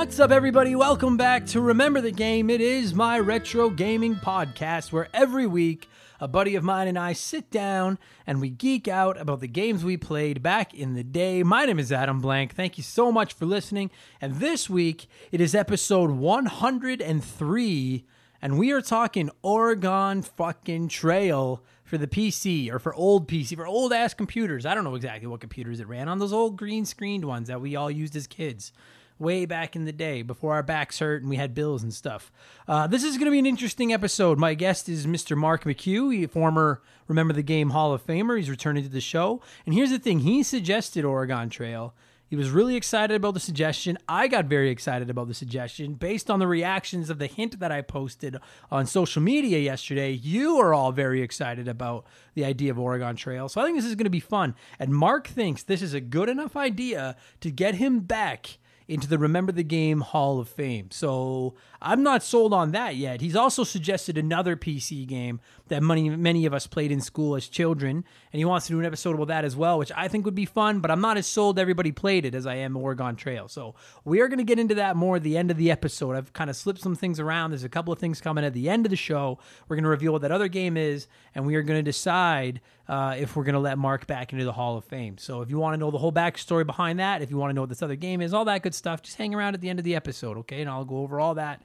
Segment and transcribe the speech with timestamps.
[0.00, 0.74] What's up, everybody?
[0.74, 2.48] Welcome back to Remember the Game.
[2.48, 7.12] It is my retro gaming podcast where every week a buddy of mine and I
[7.12, 11.42] sit down and we geek out about the games we played back in the day.
[11.42, 12.54] My name is Adam Blank.
[12.54, 13.90] Thank you so much for listening.
[14.22, 18.04] And this week it is episode 103,
[18.40, 23.66] and we are talking Oregon fucking Trail for the PC or for old PC, for
[23.66, 24.64] old ass computers.
[24.64, 27.60] I don't know exactly what computers it ran on, those old green screened ones that
[27.60, 28.72] we all used as kids
[29.20, 32.32] way back in the day before our backs hurt and we had bills and stuff.
[32.66, 34.38] Uh, this is going to be an interesting episode.
[34.38, 35.36] My guest is Mr.
[35.36, 38.36] Mark McCue, a former Remember the Game Hall of Famer.
[38.36, 39.42] He's returning to the show.
[39.66, 41.94] And here's the thing he suggested Oregon Trail.
[42.30, 43.98] He was really excited about the suggestion.
[44.08, 47.72] I got very excited about the suggestion based on the reactions of the hint that
[47.72, 48.36] I posted
[48.70, 50.12] on social media yesterday.
[50.12, 53.48] You are all very excited about the idea of Oregon Trail.
[53.48, 54.54] So I think this is going to be fun.
[54.78, 58.58] And Mark thinks this is a good enough idea to get him back
[58.90, 60.90] into the Remember the Game Hall of Fame.
[60.90, 63.20] So I'm not sold on that yet.
[63.20, 67.48] He's also suggested another PC game that many many of us played in school as
[67.48, 70.24] children, and he wants to do an episode about that as well, which I think
[70.24, 70.80] would be fun.
[70.80, 73.48] But I'm not as sold everybody played it as I am Oregon Trail.
[73.48, 73.74] So
[74.04, 76.16] we are going to get into that more at the end of the episode.
[76.16, 77.50] I've kind of slipped some things around.
[77.50, 79.38] There's a couple of things coming at the end of the show.
[79.68, 82.60] We're going to reveal what that other game is, and we are going to decide
[82.90, 85.16] uh, if we're going to let Mark back into the Hall of Fame.
[85.16, 87.54] So if you want to know the whole backstory behind that, if you want to
[87.54, 89.70] know what this other game is, all that good stuff, just hang around at the
[89.70, 90.60] end of the episode, okay?
[90.60, 91.62] And I'll go over all that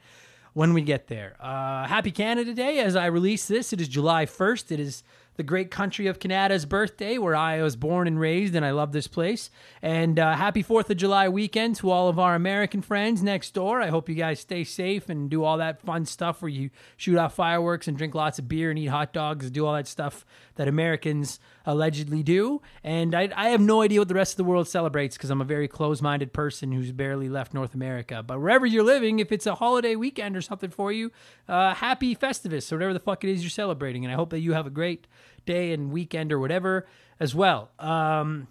[0.56, 1.36] when we get there.
[1.38, 3.74] Uh, happy Canada Day as I release this.
[3.74, 4.72] It is July 1st.
[4.72, 5.02] It is
[5.34, 8.92] the great country of Canada's birthday, where I was born and raised, and I love
[8.92, 9.50] this place.
[9.82, 13.82] And uh, happy 4th of July weekend to all of our American friends next door.
[13.82, 17.18] I hope you guys stay safe and do all that fun stuff where you shoot
[17.18, 19.86] off fireworks and drink lots of beer and eat hot dogs and do all that
[19.86, 20.24] stuff
[20.56, 22.60] that Americans allegedly do.
[22.82, 25.40] And I, I have no idea what the rest of the world celebrates because I'm
[25.40, 28.22] a very close minded person who's barely left North America.
[28.22, 31.12] But wherever you're living, if it's a holiday weekend or something for you,
[31.48, 34.04] uh, happy Festivus or whatever the fuck it is you're celebrating.
[34.04, 35.06] And I hope that you have a great
[35.44, 36.86] day and weekend or whatever
[37.20, 37.70] as well.
[37.78, 38.48] Um,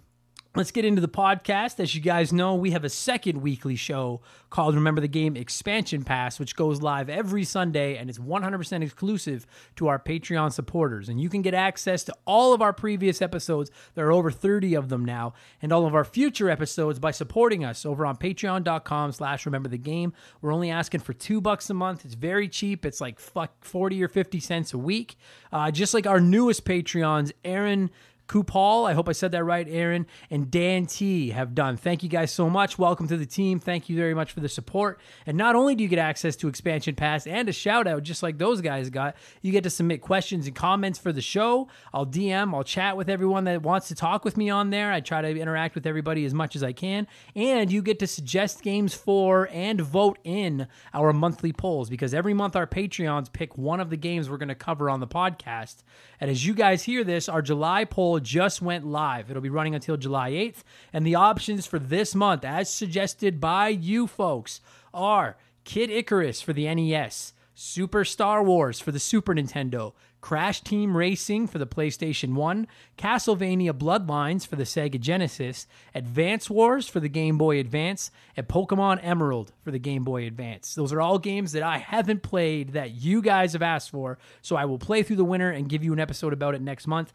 [0.56, 1.80] Let's get into the podcast.
[1.80, 6.02] As you guys know, we have a second weekly show called Remember the Game Expansion
[6.02, 11.10] Pass, which goes live every Sunday and is 100% exclusive to our Patreon supporters.
[11.10, 13.70] And you can get access to all of our previous episodes.
[13.94, 17.62] There are over 30 of them now, and all of our future episodes by supporting
[17.62, 20.14] us over on patreon.com slash remember the game.
[20.40, 22.06] We're only asking for two bucks a month.
[22.06, 22.86] It's very cheap.
[22.86, 25.16] It's like fuck 40 or 50 cents a week.
[25.52, 27.90] Uh, just like our newest Patreons, Aaron
[28.28, 31.76] Kupal, I hope I said that right, Aaron, and Dan T have done.
[31.76, 32.78] Thank you guys so much.
[32.78, 33.60] Welcome to the team.
[33.60, 35.00] Thank you very much for the support.
[35.26, 38.22] And not only do you get access to Expansion Pass and a shout out, just
[38.22, 41.68] like those guys got, you get to submit questions and comments for the show.
[41.94, 44.92] I'll DM, I'll chat with everyone that wants to talk with me on there.
[44.92, 47.06] I try to interact with everybody as much as I can.
[47.36, 52.34] And you get to suggest games for and vote in our monthly polls because every
[52.34, 55.84] month our Patreons pick one of the games we're going to cover on the podcast.
[56.20, 59.30] And as you guys hear this, our July poll just went live.
[59.30, 60.62] It'll be running until July 8th.
[60.92, 64.60] And the options for this month, as suggested by you folks,
[64.94, 69.92] are Kid Icarus for the NES, Super Star Wars for the Super Nintendo,
[70.26, 72.66] Crash Team Racing for the PlayStation 1,
[72.98, 78.98] Castlevania Bloodlines for the Sega Genesis, Advance Wars for the Game Boy Advance, and Pokemon
[79.02, 80.74] Emerald for the Game Boy Advance.
[80.74, 84.56] Those are all games that I haven't played that you guys have asked for, so
[84.56, 87.12] I will play through the winter and give you an episode about it next month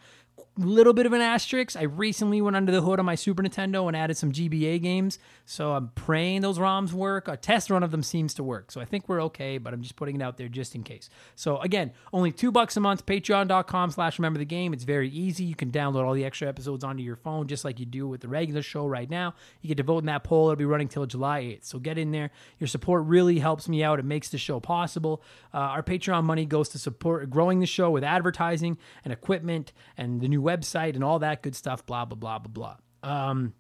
[0.57, 1.77] little bit of an asterisk.
[1.77, 5.19] I recently went under the hood on my Super Nintendo and added some GBA games,
[5.45, 7.27] so I'm praying those ROMs work.
[7.27, 9.57] A test run of them seems to work, so I think we're okay.
[9.57, 11.09] But I'm just putting it out there just in case.
[11.35, 13.05] So again, only two bucks a month.
[13.05, 14.73] Patreon.com/slash Remember the Game.
[14.73, 15.43] It's very easy.
[15.43, 18.21] You can download all the extra episodes onto your phone, just like you do with
[18.21, 19.33] the regular show right now.
[19.61, 20.47] You get to vote in that poll.
[20.47, 21.65] It'll be running till July 8th.
[21.65, 22.31] So get in there.
[22.59, 23.99] Your support really helps me out.
[23.99, 25.21] It makes the show possible.
[25.53, 30.21] Uh, our Patreon money goes to support growing the show with advertising and equipment and
[30.21, 33.10] the new website and all that good stuff, blah, blah, blah, blah, blah.
[33.30, 33.54] Um,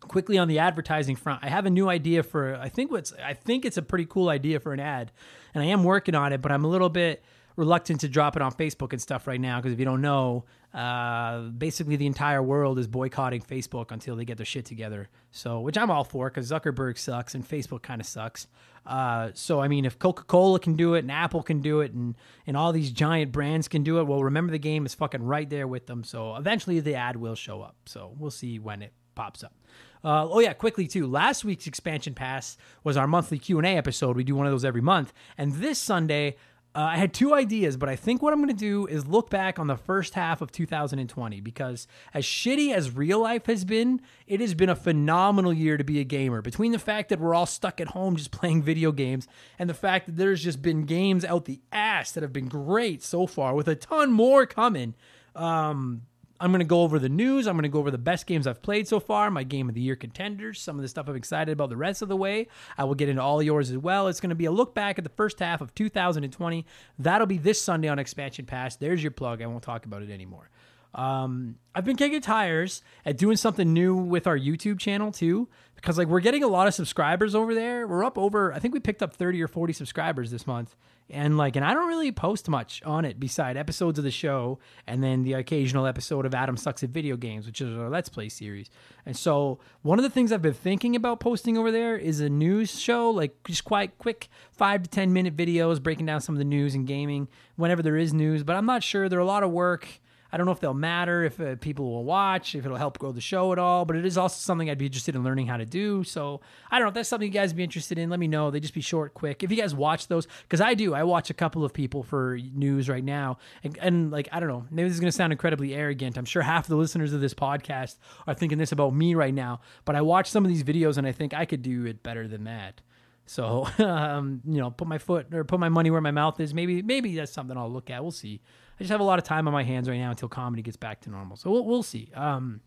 [0.00, 3.34] quickly on the advertising front, I have a new idea for, I think what's, I
[3.34, 5.12] think it's a pretty cool idea for an ad
[5.54, 7.22] and I am working on it, but I'm a little bit
[7.56, 9.60] reluctant to drop it on Facebook and stuff right now.
[9.60, 10.44] Cause if you don't know,
[10.74, 15.08] uh, basically the entire world is boycotting Facebook until they get their shit together.
[15.30, 18.48] So, which I'm all for because Zuckerberg sucks and Facebook kind of sucks.
[18.84, 21.92] Uh, so, I mean, if Coca Cola can do it and Apple can do it
[21.92, 22.16] and,
[22.46, 25.48] and all these giant brands can do it, well, remember the game is fucking right
[25.48, 26.02] there with them.
[26.02, 27.76] So, eventually the ad will show up.
[27.86, 29.54] So, we'll see when it pops up.
[30.02, 31.06] Uh, oh yeah, quickly too.
[31.06, 34.16] Last week's expansion pass was our monthly Q and A episode.
[34.16, 36.36] We do one of those every month, and this Sunday
[36.76, 39.30] uh, I had two ideas, but I think what I'm going to do is look
[39.30, 44.00] back on the first half of 2020 because, as shitty as real life has been,
[44.26, 46.42] it has been a phenomenal year to be a gamer.
[46.42, 49.74] Between the fact that we're all stuck at home just playing video games and the
[49.74, 53.54] fact that there's just been games out the ass that have been great so far,
[53.54, 54.94] with a ton more coming.
[55.36, 56.02] Um,
[56.44, 57.46] I'm going to go over the news.
[57.46, 59.74] I'm going to go over the best games I've played so far, my game of
[59.74, 62.48] the year contenders, some of the stuff I'm excited about the rest of the way.
[62.76, 64.08] I will get into all yours as well.
[64.08, 66.66] It's going to be a look back at the first half of 2020.
[66.98, 68.76] That'll be this Sunday on Expansion Pass.
[68.76, 69.40] There's your plug.
[69.40, 70.50] I won't talk about it anymore.
[70.94, 75.96] Um, I've been kicking tires at doing something new with our YouTube channel too, because
[75.96, 77.86] like we're getting a lot of subscribers over there.
[77.86, 80.76] We're up over, I think we picked up 30 or 40 subscribers this month
[81.10, 84.58] and like and i don't really post much on it beside episodes of the show
[84.86, 88.08] and then the occasional episode of adam sucks at video games which is our let's
[88.08, 88.70] play series.
[89.06, 92.28] And so one of the things i've been thinking about posting over there is a
[92.28, 96.38] news show like just quite quick five to ten minute videos breaking down some of
[96.38, 99.08] the news and gaming whenever there is news but i'm not sure.
[99.08, 100.00] They're a lot of work
[100.34, 103.12] I don't know if they'll matter, if uh, people will watch, if it'll help grow
[103.12, 105.58] the show at all, but it is also something I'd be interested in learning how
[105.58, 106.02] to do.
[106.02, 106.40] So
[106.72, 108.10] I don't know if that's something you guys be interested in.
[108.10, 108.50] Let me know.
[108.50, 109.44] They just be short, quick.
[109.44, 112.36] If you guys watch those, because I do, I watch a couple of people for
[112.52, 113.38] news right now.
[113.62, 116.18] And, and like, I don't know, maybe this is going to sound incredibly arrogant.
[116.18, 119.60] I'm sure half the listeners of this podcast are thinking this about me right now,
[119.84, 122.26] but I watch some of these videos and I think I could do it better
[122.26, 122.80] than that.
[123.26, 126.52] So, um, you know, put my foot or put my money where my mouth is.
[126.52, 128.02] Maybe, maybe that's something I'll look at.
[128.02, 128.40] We'll see.
[128.78, 130.76] I just have a lot of time on my hands right now until comedy gets
[130.76, 131.36] back to normal.
[131.36, 132.10] So we'll, we'll see.
[132.14, 132.60] Um,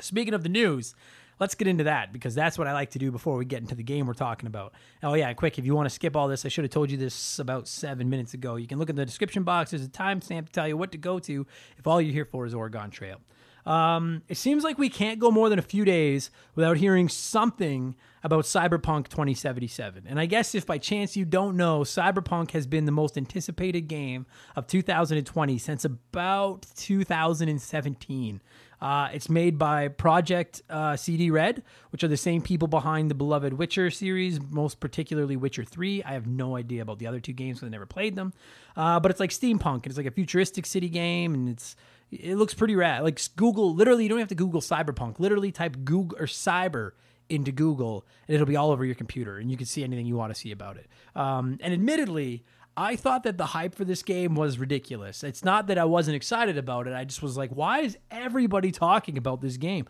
[0.00, 0.94] speaking of the news,
[1.40, 3.74] let's get into that because that's what I like to do before we get into
[3.74, 4.72] the game we're talking about.
[5.02, 6.96] Oh, yeah, quick, if you want to skip all this, I should have told you
[6.96, 8.56] this about seven minutes ago.
[8.56, 9.70] You can look in the description box.
[9.70, 11.46] There's a timestamp to tell you what to go to
[11.78, 13.20] if all you're here for is Oregon Trail.
[13.64, 17.96] Um, it seems like we can't go more than a few days without hearing something
[18.26, 20.04] about Cyberpunk 2077.
[20.08, 23.82] And I guess if by chance you don't know, Cyberpunk has been the most anticipated
[23.82, 28.42] game of 2020 since about 2017.
[28.80, 33.14] Uh, it's made by Project uh, CD Red, which are the same people behind the
[33.14, 36.02] beloved Witcher series, most particularly Witcher 3.
[36.02, 38.32] I have no idea about the other two games because I never played them.
[38.76, 41.76] Uh, but it's like steampunk, and it's like a futuristic city game, and it's
[42.10, 43.04] It looks pretty rad.
[43.04, 45.20] Like Google, literally, you don't have to Google Cyberpunk.
[45.20, 46.90] Literally, type Google or Cyber
[47.28, 50.16] into Google, and it'll be all over your computer, and you can see anything you
[50.16, 50.86] want to see about it.
[51.14, 52.44] Um, and admittedly,
[52.76, 55.24] I thought that the hype for this game was ridiculous.
[55.24, 56.92] It's not that I wasn't excited about it.
[56.92, 59.86] I just was like, why is everybody talking about this game?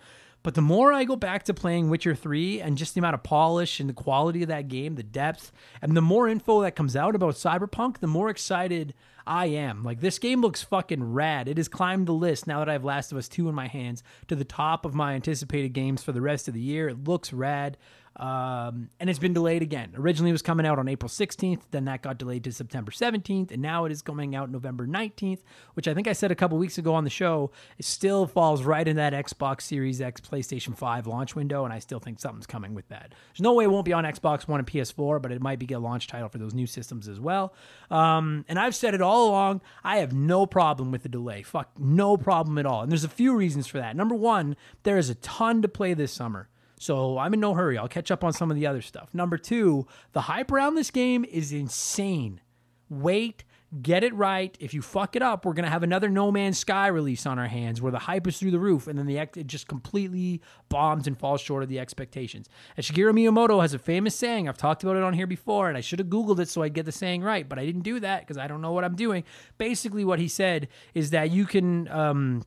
[0.46, 3.24] But the more I go back to playing Witcher 3 and just the amount of
[3.24, 5.50] polish and the quality of that game, the depth,
[5.82, 8.94] and the more info that comes out about Cyberpunk, the more excited
[9.26, 9.82] I am.
[9.82, 11.48] Like, this game looks fucking rad.
[11.48, 13.66] It has climbed the list now that I have Last of Us 2 in my
[13.66, 16.88] hands to the top of my anticipated games for the rest of the year.
[16.90, 17.76] It looks rad.
[18.16, 19.92] Um, and it's been delayed again.
[19.96, 23.50] Originally, it was coming out on April 16th, then that got delayed to September 17th,
[23.50, 25.40] and now it is coming out November 19th,
[25.74, 27.50] which I think I said a couple weeks ago on the show.
[27.78, 31.78] It still falls right in that Xbox Series X, PlayStation 5 launch window, and I
[31.78, 33.14] still think something's coming with that.
[33.32, 35.72] There's no way it won't be on Xbox One and PS4, but it might be
[35.74, 37.52] a launch title for those new systems as well.
[37.90, 39.60] Um, and I've said it all along.
[39.84, 41.42] I have no problem with the delay.
[41.42, 42.82] Fuck, no problem at all.
[42.82, 43.94] And there's a few reasons for that.
[43.94, 46.48] Number one, there is a ton to play this summer.
[46.78, 47.78] So I'm in no hurry.
[47.78, 49.08] I'll catch up on some of the other stuff.
[49.14, 52.40] Number two, the hype around this game is insane.
[52.88, 53.44] Wait,
[53.82, 54.56] get it right.
[54.60, 57.46] If you fuck it up, we're gonna have another No Man's Sky release on our
[57.46, 61.06] hands where the hype is through the roof, and then the it just completely bombs
[61.06, 62.48] and falls short of the expectations.
[62.76, 64.48] And Shigeru Miyamoto has a famous saying.
[64.48, 66.74] I've talked about it on here before, and I should have googled it so I'd
[66.74, 68.96] get the saying right, but I didn't do that because I don't know what I'm
[68.96, 69.24] doing.
[69.58, 71.88] Basically, what he said is that you can.
[71.88, 72.42] Um,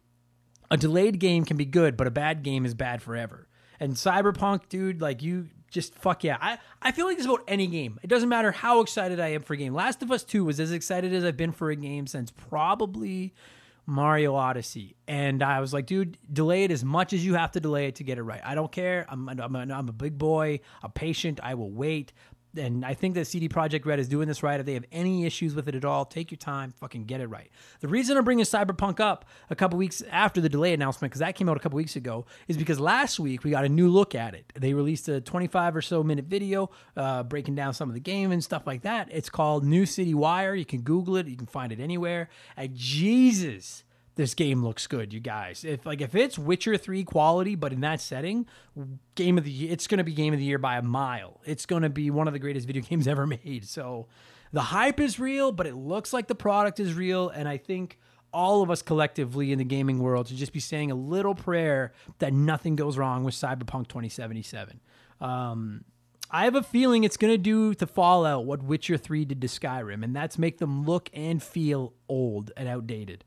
[0.72, 3.49] a delayed game can be good, but a bad game is bad forever.
[3.80, 6.38] And Cyberpunk, dude, like you just fuck yeah.
[6.42, 8.00] I, I feel like this about any game.
[8.04, 9.74] It doesn't matter how excited I am for a game.
[9.74, 13.34] Last of Us 2 was as excited as I've been for a game since probably
[13.86, 14.96] Mario Odyssey.
[15.08, 17.96] And I was like, dude, delay it as much as you have to delay it
[17.96, 18.42] to get it right.
[18.44, 19.06] I don't care.
[19.10, 20.60] I'm, I'm, a, I'm a big boy.
[20.84, 21.40] I'm patient.
[21.42, 22.14] I will wait
[22.58, 24.60] and I think that CD Projekt Red is doing this right.
[24.60, 27.28] If they have any issues with it at all, take your time, fucking get it
[27.28, 27.50] right.
[27.80, 31.36] The reason I'm bringing Cyberpunk up a couple weeks after the delay announcement, because that
[31.36, 34.16] came out a couple weeks ago, is because last week we got a new look
[34.16, 34.52] at it.
[34.56, 38.32] They released a 25 or so minute video uh, breaking down some of the game
[38.32, 39.10] and stuff like that.
[39.12, 40.56] It's called Night City Wire.
[40.56, 41.28] You can Google it.
[41.28, 42.30] You can find it anywhere.
[42.58, 43.84] And Jesus
[44.20, 45.64] this game looks good, you guys.
[45.64, 48.48] If like if it's Witcher 3 quality, but in that setting,
[49.16, 51.40] game of the year, it's gonna be game of the year by a mile.
[51.46, 53.66] It's gonna be one of the greatest video games ever made.
[53.66, 54.08] So
[54.52, 57.98] the hype is real, but it looks like the product is real, and I think
[58.34, 61.94] all of us collectively in the gaming world should just be saying a little prayer
[62.18, 64.82] that nothing goes wrong with Cyberpunk 2077.
[65.22, 65.86] Um,
[66.30, 69.48] I have a feeling it's going to do to Fallout what Witcher 3 did to
[69.48, 73.24] Skyrim, and that's make them look and feel old and outdated.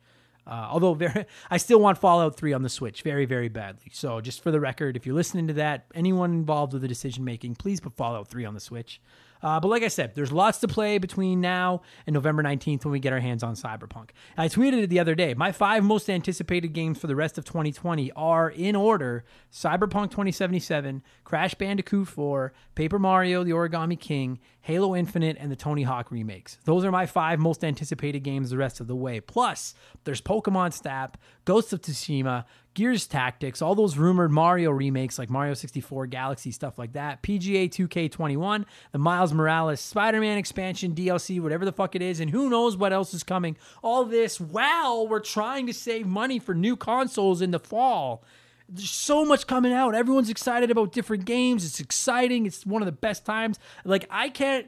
[0.47, 3.91] Uh, although very, I still want Fallout 3 on the Switch very, very badly.
[3.93, 7.25] So just for the record, if you're listening to that, anyone involved with the decision
[7.25, 9.01] making, please put Fallout 3 on the Switch.
[9.43, 12.93] Uh, but like I said, there's lots to play between now and November 19th when
[12.93, 14.11] we get our hands on Cyberpunk.
[14.37, 15.35] I tweeted it the other day.
[15.35, 21.03] My five most anticipated games for the rest of 2020 are in order Cyberpunk 2077,
[21.25, 26.59] Crash Bandicoot 4, Paper Mario, The Origami King, Halo Infinite, and the Tony Hawk remakes.
[26.65, 29.21] Those are my five most anticipated games the rest of the way.
[29.21, 35.29] Plus, there's Pokemon Snap, Ghost of Tsushima, Gears Tactics, all those rumored Mario remakes like
[35.29, 41.41] Mario 64, Galaxy, stuff like that, PGA 2K21, the Miles Morales Spider Man expansion, DLC,
[41.41, 43.57] whatever the fuck it is, and who knows what else is coming.
[43.83, 48.25] All this while we're trying to save money for new consoles in the fall.
[48.69, 49.95] There's so much coming out.
[49.95, 51.67] Everyone's excited about different games.
[51.67, 52.47] It's exciting.
[52.47, 53.59] It's one of the best times.
[53.85, 54.67] Like, I can't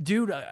[0.00, 0.42] dude, uh,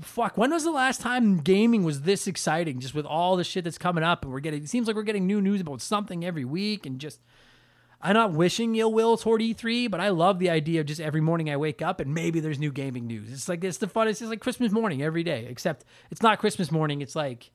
[0.00, 0.36] fuck.
[0.36, 2.80] When was the last time gaming was this exciting?
[2.80, 4.62] Just with all the shit that's coming up, and we're getting.
[4.62, 7.20] It seems like we're getting new news about something every week, and just.
[8.02, 11.22] I'm not wishing ill will toward E3, but I love the idea of just every
[11.22, 13.32] morning I wake up and maybe there's new gaming news.
[13.32, 14.08] It's like it's the fun.
[14.08, 17.00] It's like Christmas morning every day, except it's not Christmas morning.
[17.00, 17.50] It's like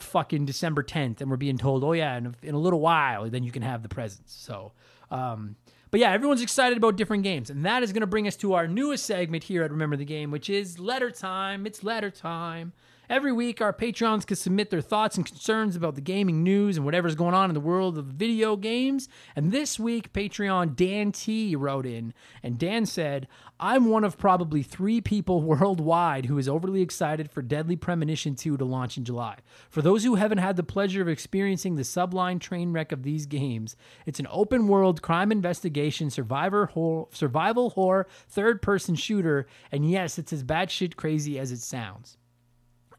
[0.00, 3.28] fucking December 10th, and we're being told, oh yeah, in a, in a little while,
[3.28, 4.32] then you can have the presents.
[4.34, 4.72] So,
[5.10, 5.56] um,
[5.96, 7.48] but yeah, everyone's excited about different games.
[7.48, 10.04] And that is going to bring us to our newest segment here at Remember the
[10.04, 11.66] Game, which is letter time.
[11.66, 12.74] It's letter time.
[13.08, 16.84] Every week, our Patreons can submit their thoughts and concerns about the gaming news and
[16.84, 19.08] whatever's going on in the world of video games.
[19.36, 23.28] And this week, Patreon Dan T wrote in, and Dan said,
[23.60, 28.56] I'm one of probably three people worldwide who is overly excited for Deadly Premonition 2
[28.56, 29.36] to launch in July.
[29.70, 33.26] For those who haven't had the pleasure of experiencing the sublime train wreck of these
[33.26, 39.88] games, it's an open world crime investigation, survivor horror, survival horror, third person shooter, and
[39.88, 42.18] yes, it's as batshit crazy as it sounds.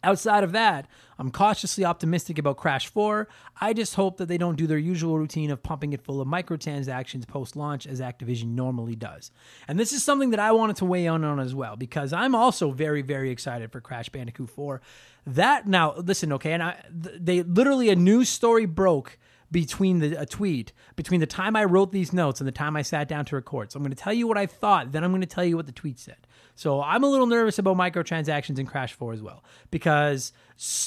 [0.03, 0.87] Outside of that,
[1.17, 3.27] I'm cautiously optimistic about Crash 4.
[3.59, 6.27] I just hope that they don't do their usual routine of pumping it full of
[6.27, 9.31] microtransactions post launch as Activision normally does.
[9.67, 12.35] And this is something that I wanted to weigh in on as well because I'm
[12.35, 14.81] also very, very excited for Crash Bandicoot 4.
[15.25, 19.17] That now, listen, okay, and I, they literally a news story broke
[19.51, 22.81] between the a tweet between the time I wrote these notes and the time I
[22.81, 23.71] sat down to record.
[23.71, 25.55] So I'm going to tell you what I thought, then I'm going to tell you
[25.55, 26.26] what the tweet said.
[26.57, 30.33] So I'm a little nervous about microtransactions in Crash 4 as well because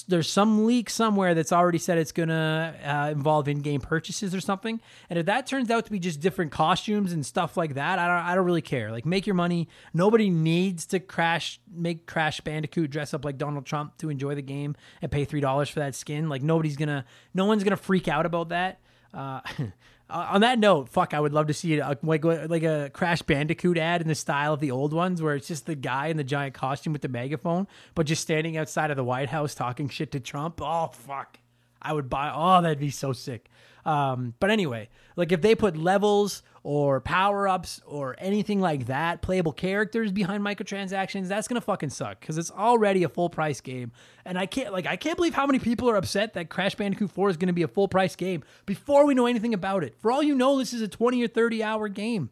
[0.08, 4.40] there's some leak somewhere that's already said it's going to uh, involve in-game purchases or
[4.40, 4.80] something.
[5.08, 8.08] And if that turns out to be just different costumes and stuff like that, I
[8.08, 8.90] don't I don't really care.
[8.90, 9.68] Like make your money.
[9.94, 14.42] Nobody needs to crash make Crash Bandicoot dress up like Donald Trump to enjoy the
[14.42, 16.28] game and pay $3 for that skin.
[16.28, 18.80] Like nobody's going to no one's going to freak out about that.
[19.14, 19.40] Uh,
[20.10, 23.22] Uh, on that note, fuck, I would love to see a, like like a Crash
[23.22, 26.16] Bandicoot ad in the style of the old ones, where it's just the guy in
[26.16, 29.88] the giant costume with the megaphone, but just standing outside of the White House talking
[29.88, 30.60] shit to Trump.
[30.60, 31.38] Oh fuck,
[31.80, 32.32] I would buy.
[32.34, 33.48] Oh, that'd be so sick.
[33.84, 39.22] Um, but anyway, like if they put levels or power ups or anything like that,
[39.22, 43.92] playable characters behind microtransactions, that's gonna fucking suck because it's already a full price game.
[44.24, 47.10] And I can't like I can't believe how many people are upset that Crash Bandicoot
[47.10, 49.94] 4 is gonna be a full price game before we know anything about it.
[50.00, 52.30] For all you know, this is a 20 or 30 hour game.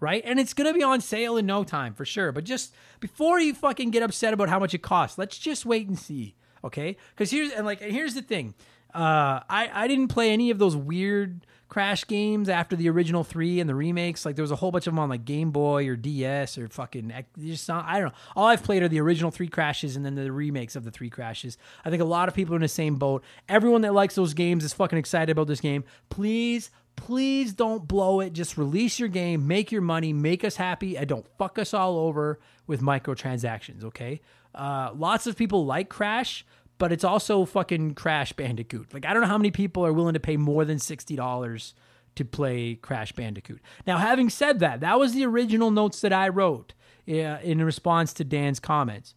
[0.00, 0.22] Right?
[0.26, 2.32] And it's gonna be on sale in no time for sure.
[2.32, 5.86] But just before you fucking get upset about how much it costs, let's just wait
[5.86, 6.34] and see.
[6.64, 6.96] Okay?
[7.10, 8.54] Because here's and like here's the thing.
[8.94, 13.58] Uh, I I didn't play any of those weird Crash games after the original three
[13.58, 14.26] and the remakes.
[14.26, 16.68] Like there was a whole bunch of them on like Game Boy or DS or
[16.68, 17.10] fucking
[17.40, 18.14] just I don't know.
[18.36, 21.08] All I've played are the original three Crashes and then the remakes of the three
[21.08, 21.56] Crashes.
[21.82, 23.24] I think a lot of people are in the same boat.
[23.48, 25.84] Everyone that likes those games is fucking excited about this game.
[26.10, 28.34] Please, please don't blow it.
[28.34, 31.96] Just release your game, make your money, make us happy, and don't fuck us all
[31.96, 33.82] over with microtransactions.
[33.82, 34.20] Okay.
[34.54, 36.44] Uh, lots of people like Crash
[36.78, 38.92] but it's also fucking Crash Bandicoot.
[38.92, 41.74] Like I don't know how many people are willing to pay more than sixty dollars
[42.14, 43.60] to play Crash Bandicoot.
[43.86, 46.74] Now, having said that, that was the original notes that I wrote
[47.08, 47.12] uh,
[47.42, 49.14] in response to Dan's comments.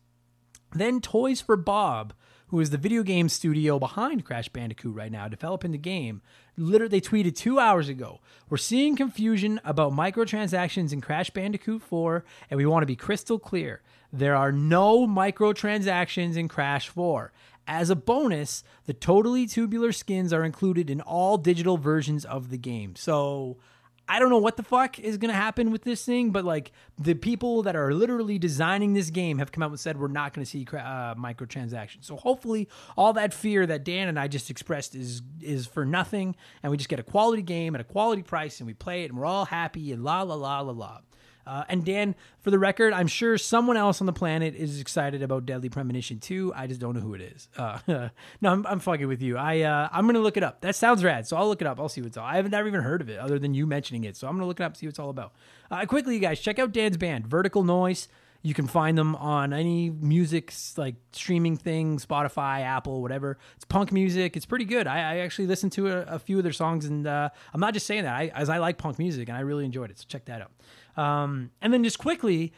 [0.74, 2.14] Then Toys for Bob,
[2.48, 6.22] who is the video game studio behind Crash Bandicoot right now, developing the game,
[6.58, 8.20] literally they tweeted two hours ago.
[8.50, 13.40] We're seeing confusion about microtransactions in Crash Bandicoot 4, and we want to be crystal
[13.40, 13.82] clear.
[14.14, 17.32] There are no microtransactions in Crash 4.
[17.68, 22.60] As a bonus, the totally tubular skins are included in all digital versions of the
[22.60, 22.96] game.
[22.96, 23.58] So
[24.08, 26.72] I don't know what the fuck is going to happen with this thing, but like
[27.00, 30.34] the people that are literally designing this game have come out and said we're not
[30.34, 32.06] going to see uh, microtransactions.
[32.06, 36.36] So hopefully, all that fear that Dan and I just expressed is is for nothing,
[36.62, 39.12] and we just get a quality game at a quality price, and we play it,
[39.12, 41.00] and we're all happy, and la la la la la.
[41.46, 45.22] Uh, and Dan, for the record, I'm sure someone else on the planet is excited
[45.22, 46.54] about Deadly Premonition 2.
[46.56, 47.50] I just don't know who it is.
[47.58, 47.80] Uh,
[48.42, 49.38] no, I'm, I'm, fucking with you.
[49.38, 50.62] I uh, I'm gonna look it up.
[50.62, 51.28] That sounds rad.
[51.28, 51.80] So I'll look it up.
[51.80, 52.26] I'll see what's all.
[52.26, 54.18] I haven't never even heard of it other than you mentioning it.
[54.18, 55.34] So I'm gonna look it up, see what it's all about.
[55.70, 58.08] Uh, quickly, you guys, check out Dan's band, Vertical Noise.
[58.46, 63.40] You can find them on any music like streaming thing, Spotify, Apple, whatever.
[63.56, 64.38] It's punk music.
[64.38, 64.86] It's pretty good.
[64.86, 67.74] I, I actually listened to a, a, few of their songs, and uh, I'm not
[67.74, 68.14] just saying that.
[68.14, 69.98] I, as I like punk music, and I really enjoyed it.
[69.98, 70.52] So check that out.
[70.98, 72.54] Um, and then just quickly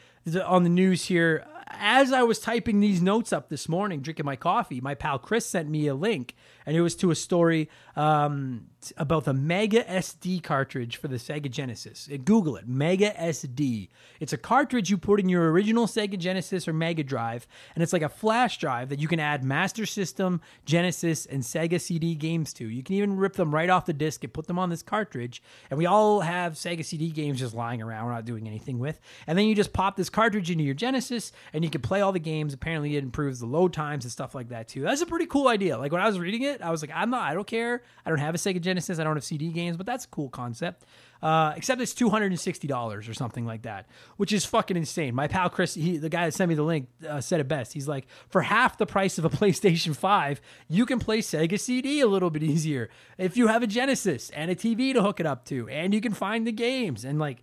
[0.45, 4.35] on the news here, as I was typing these notes up this morning, drinking my
[4.35, 8.67] coffee, my pal Chris sent me a link, and it was to a story um,
[8.95, 12.07] about the Mega SD cartridge for the Sega Genesis.
[12.13, 13.89] Uh, Google it, Mega SD.
[14.19, 17.93] It's a cartridge you put in your original Sega Genesis or Mega Drive, and it's
[17.93, 22.53] like a flash drive that you can add Master System, Genesis, and Sega CD games
[22.53, 22.69] to.
[22.69, 25.41] You can even rip them right off the disc and put them on this cartridge,
[25.71, 28.99] and we all have Sega CD games just lying around, we're not doing anything with.
[29.25, 32.11] And then you just pop this cartridge into your Genesis, and you can play all
[32.11, 32.53] the games.
[32.53, 34.83] Apparently, it improves the load times and stuff like that too.
[34.83, 35.79] That's a pretty cool idea.
[35.79, 37.81] Like when I was reading it, I was like, I'm not, I don't care.
[38.05, 38.99] I don't have a Sega Genesis.
[38.99, 40.85] I don't have CD games, but that's a cool concept.
[41.21, 44.77] Uh, except it's two hundred and sixty dollars or something like that, which is fucking
[44.77, 45.13] insane.
[45.13, 47.73] My pal Chris, he, the guy that sent me the link, uh, said it best.
[47.73, 51.99] He's like, for half the price of a PlayStation Five, you can play Sega CD
[51.99, 55.25] a little bit easier if you have a Genesis and a TV to hook it
[55.25, 57.41] up to, and you can find the games and like.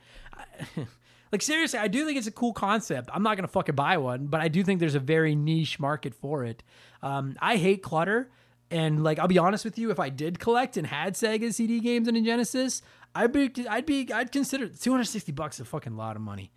[1.33, 3.11] like seriously, I do think it's a cool concept.
[3.13, 6.15] I'm not gonna fucking buy one, but I do think there's a very niche market
[6.15, 6.63] for it.
[7.03, 8.31] Um, I hate clutter.
[8.75, 11.79] And like I'll be honest with you, if I did collect and had Sega CD
[11.79, 12.83] games and a Genesis,
[13.15, 16.51] I'd be I'd be I'd consider 260 bucks a fucking lot of money.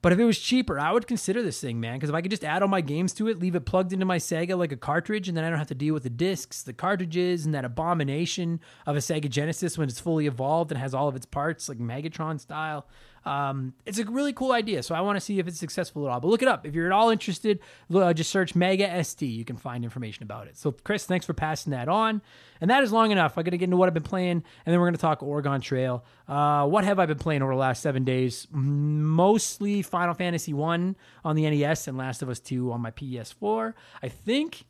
[0.00, 1.94] But if it was cheaper, I would consider this thing, man.
[1.94, 4.04] Because if I could just add all my games to it, leave it plugged into
[4.04, 6.62] my Sega like a cartridge, and then I don't have to deal with the discs,
[6.62, 10.94] the cartridges, and that abomination of a Sega Genesis when it's fully evolved and has
[10.94, 12.86] all of its parts, like Megatron style.
[13.24, 16.12] Um, it's a really cool idea, so I want to see if it's successful at
[16.12, 16.20] all.
[16.20, 17.60] But look it up if you're at all interested.
[17.92, 19.34] Uh, just search Mega SD.
[19.34, 20.56] You can find information about it.
[20.56, 22.22] So, Chris, thanks for passing that on.
[22.60, 23.36] And that is long enough.
[23.36, 26.04] I'm to get into what I've been playing, and then we're to talk Oregon Trail.
[26.28, 28.46] Uh, what have I been playing over the last seven days?
[28.50, 33.74] Mostly Final Fantasy One on the NES and Last of Us Two on my PS4.
[34.02, 34.64] I think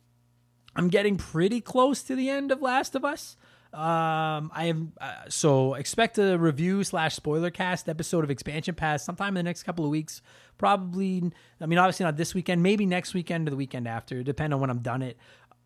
[0.75, 3.37] I'm getting pretty close to the end of Last of Us.
[3.75, 9.03] Um, I am uh, so expect a review slash spoiler cast episode of Expansion Pass
[9.03, 10.21] sometime in the next couple of weeks.
[10.57, 11.21] Probably,
[11.59, 14.61] I mean, obviously not this weekend, maybe next weekend or the weekend after, depending on
[14.61, 15.17] when I'm done it.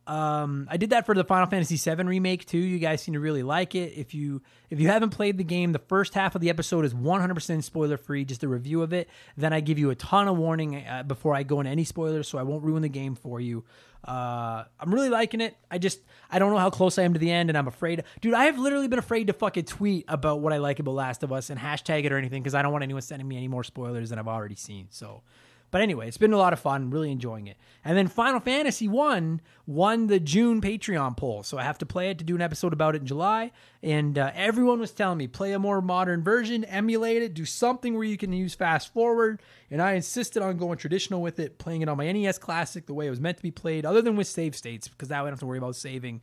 [0.10, 2.58] Um, I did that for the Final Fantasy VII remake too.
[2.58, 3.94] You guys seem to really like it.
[3.96, 4.42] If you
[4.72, 7.96] if you haven't played the game, the first half of the episode is 100% spoiler
[7.96, 9.08] free, just a review of it.
[9.38, 12.28] Then I give you a ton of warning uh, before I go into any spoilers,
[12.28, 13.66] so I won't ruin the game for you.
[14.04, 15.56] Uh, I'm really liking it.
[15.70, 16.00] I just
[16.32, 18.34] I don't know how close I am to the end, and I'm afraid, dude.
[18.34, 21.32] I have literally been afraid to fucking tweet about what I like about Last of
[21.32, 23.64] Us and hashtag it or anything because I don't want anyone sending me any more
[23.64, 24.88] spoilers than I've already seen.
[24.90, 25.22] So
[25.72, 27.58] but anyway, it's been a lot of fun, really enjoying it.
[27.86, 31.44] And then Final Fantasy 1 won the June Patreon poll.
[31.44, 33.52] So I have to play it to do an episode about it in July.
[33.84, 37.94] And uh, everyone was telling me play a more modern version, emulate it, do something
[37.94, 39.42] where you can use fast forward.
[39.70, 42.94] And I insisted on going traditional with it, playing it on my NES Classic the
[42.94, 45.22] way it was meant to be played, other than with save states, because that way
[45.22, 46.22] I don't have to worry about saving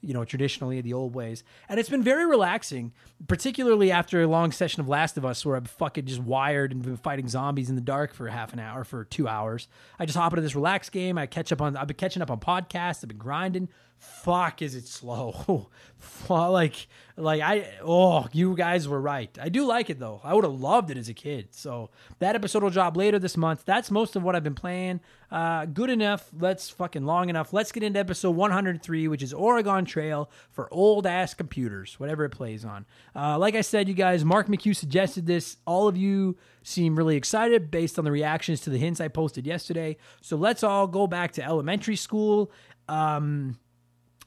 [0.00, 1.44] you know, traditionally the old ways.
[1.68, 2.92] And it's been very relaxing,
[3.26, 6.82] particularly after a long session of Last of Us where I'm fucking just wired and
[6.82, 9.68] been fighting zombies in the dark for half an hour, for two hours.
[9.98, 11.18] I just hop into this relaxed game.
[11.18, 13.02] I catch up on, I've been catching up on podcasts.
[13.02, 15.68] I've been grinding fuck is it slow
[16.28, 20.44] like like i oh you guys were right i do like it though i would
[20.44, 23.90] have loved it as a kid so that episode will drop later this month that's
[23.90, 26.30] most of what i've been playing uh good enough.
[26.38, 27.52] Let's fucking long enough.
[27.52, 32.30] Let's get into episode 103 which is oregon trail for old ass computers whatever it
[32.30, 32.86] plays on.
[33.14, 35.58] Uh like i said you guys mark McCue suggested this.
[35.66, 39.46] All of you seem really excited based on the reactions to the hints i posted
[39.46, 39.96] yesterday.
[40.20, 42.50] So let's all go back to elementary school.
[42.88, 43.58] Um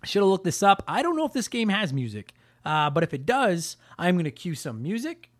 [0.03, 0.83] should have looked this up.
[0.87, 2.33] I don't know if this game has music,
[2.65, 5.30] uh, but if it does, I'm going to cue some music.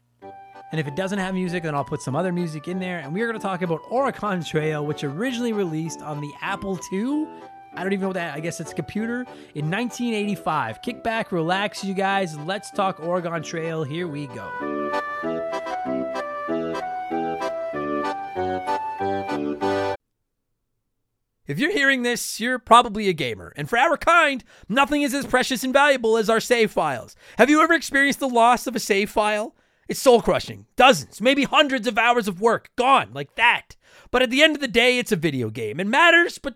[0.72, 3.00] And if it doesn't have music, then I'll put some other music in there.
[3.00, 7.28] And we're going to talk about Oregon Trail, which originally released on the Apple II.
[7.74, 8.36] I don't even know what that.
[8.36, 9.22] I guess it's computer
[9.54, 10.82] in 1985.
[10.82, 12.38] Kick back, relax, you guys.
[12.38, 13.84] Let's talk Oregon Trail.
[13.84, 14.50] Here we go.
[21.48, 23.52] If you're hearing this, you're probably a gamer.
[23.58, 27.14] And for our kind, nothing is as precious and valuable as our save files.
[27.38, 29.54] Have you ever experienced the loss of a save file?
[29.92, 30.68] It's soul crushing.
[30.78, 33.76] Dozens, maybe hundreds of hours of work gone like that.
[34.10, 35.82] But at the end of the day, it's a video game.
[35.82, 36.56] It matters, but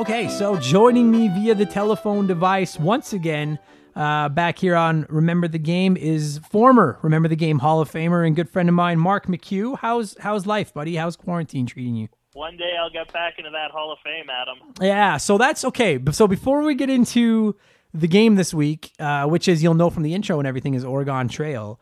[0.00, 3.58] Okay, so joining me via the telephone device once again,
[3.94, 8.26] Uh, back here on Remember the Game is former Remember the Game Hall of Famer
[8.26, 9.76] and good friend of mine, Mark McCue.
[9.78, 10.96] How's how's life, buddy?
[10.96, 12.08] How's quarantine treating you?
[12.32, 14.72] One day I'll get back into that Hall of Fame, Adam.
[14.80, 15.98] Yeah, so that's okay.
[16.12, 17.56] So before we get into
[17.92, 20.82] the game this week, uh, which is you'll know from the intro and everything, is
[20.82, 21.78] Oregon Trail.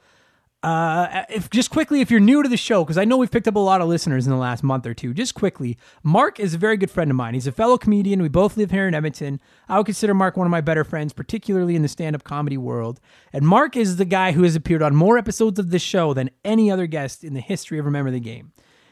[0.61, 3.47] Uh, if just quickly, if you're new to the show, because I know we've picked
[3.47, 6.53] up a lot of listeners in the last month or two, just quickly, Mark is
[6.55, 7.35] a very good friend of mine.
[7.35, 8.21] He's a fellow comedian.
[8.21, 9.41] We both live here in Edmonton.
[9.69, 12.57] I would consider Mark one of my better friends, particularly in the stand up comedy
[12.57, 12.99] world.
[13.33, 16.29] And Mark is the guy who has appeared on more episodes of this show than
[16.45, 18.51] any other guest in the history of Remember the Game.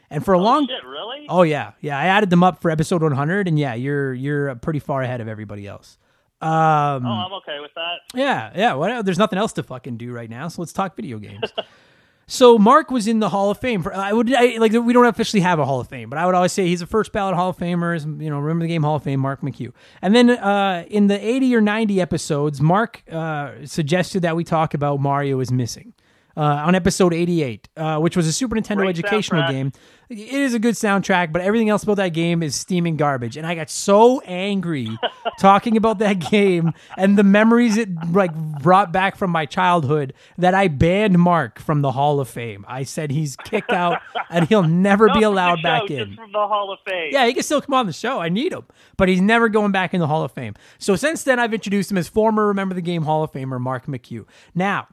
[0.09, 1.27] And for a long, Shit, really?
[1.29, 4.79] oh yeah, yeah, I added them up for episode 100, and yeah, you're you're pretty
[4.79, 5.99] far ahead of everybody else.
[6.43, 7.97] Um, Oh, I'm okay with that.
[8.15, 8.75] yeah, yeah.
[8.75, 11.53] Well, there's nothing else to fucking do right now, so let's talk video games.
[12.27, 13.83] so Mark was in the Hall of Fame.
[13.83, 16.27] For, I would I, like we don't officially have a Hall of Fame, but I
[16.27, 17.99] would always say he's a first ballot Hall of Famer.
[18.23, 19.73] You know, remember the game Hall of Fame, Mark McCue.
[20.03, 24.75] And then uh, in the 80 or 90 episodes, Mark uh, suggested that we talk
[24.75, 25.95] about Mario is missing.
[26.39, 29.51] Uh, on episode 88, uh, which was a Super Nintendo Great educational soundtrack.
[29.51, 29.73] game.
[30.11, 33.39] It is a good soundtrack, but everything else about that game is steaming garbage.
[33.39, 34.89] And I got so angry
[35.41, 40.53] talking about that game and the memories it like brought back from my childhood that
[40.55, 42.67] I banned Mark from the Hall of Fame.
[42.69, 46.17] I said he's kicked out and he'll never be allowed back in.
[46.17, 47.13] from the Hall of Fame.
[47.13, 48.21] Yeah, he can still come on the show.
[48.21, 48.67] I need him.
[48.99, 50.55] But he's never going back in the Hall of Fame.
[50.79, 53.87] So since then, I've introduced him as former Remember the Game Hall of Famer Mark
[53.87, 54.27] McCue.
[54.55, 54.87] Now,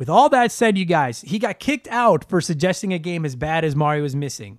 [0.00, 3.36] with all that said, you guys, he got kicked out for suggesting a game as
[3.36, 4.58] bad as Mario is missing.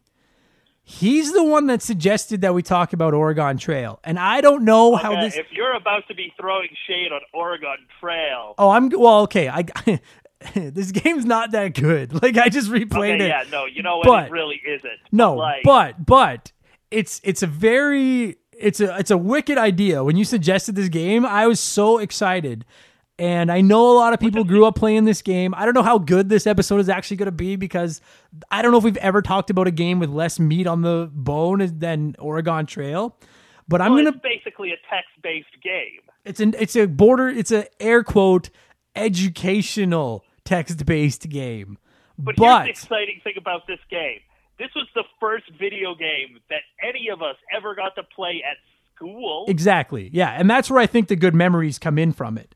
[0.84, 4.00] He's the one that suggested that we talk about Oregon Trail.
[4.04, 5.36] And I don't know how this.
[5.36, 8.90] If you're about to be throwing shade on Oregon Trail, Oh, I'm.
[8.90, 9.50] Well, okay.
[9.50, 9.64] I.
[10.54, 12.14] this game's not that good.
[12.22, 13.28] Like, I just replayed okay, it.
[13.30, 14.06] yeah, no, you know what?
[14.06, 15.00] But- it really isn't.
[15.12, 16.52] No, like, but but
[16.92, 20.04] it's it's a very it's a it's a wicked idea.
[20.04, 22.64] When you suggested this game, I was so excited.
[23.22, 25.54] And I know a lot of people grew up playing this game.
[25.56, 28.02] I don't know how good this episode is actually going to be because
[28.50, 31.08] I don't know if we've ever talked about a game with less meat on the
[31.14, 33.16] bone than Oregon Trail.
[33.68, 36.02] But I'm going to it's basically a text-based game.
[36.26, 38.50] it's an it's a border it's a air quote
[38.96, 41.78] educational text-based game.
[42.18, 44.22] But, But, here's the exciting thing about this game.
[44.58, 48.58] This was the first video game that any of us ever got to play at
[48.96, 49.46] school.
[49.48, 50.10] Exactly.
[50.12, 50.30] Yeah.
[50.32, 52.56] And that's where I think the good memories come in from it.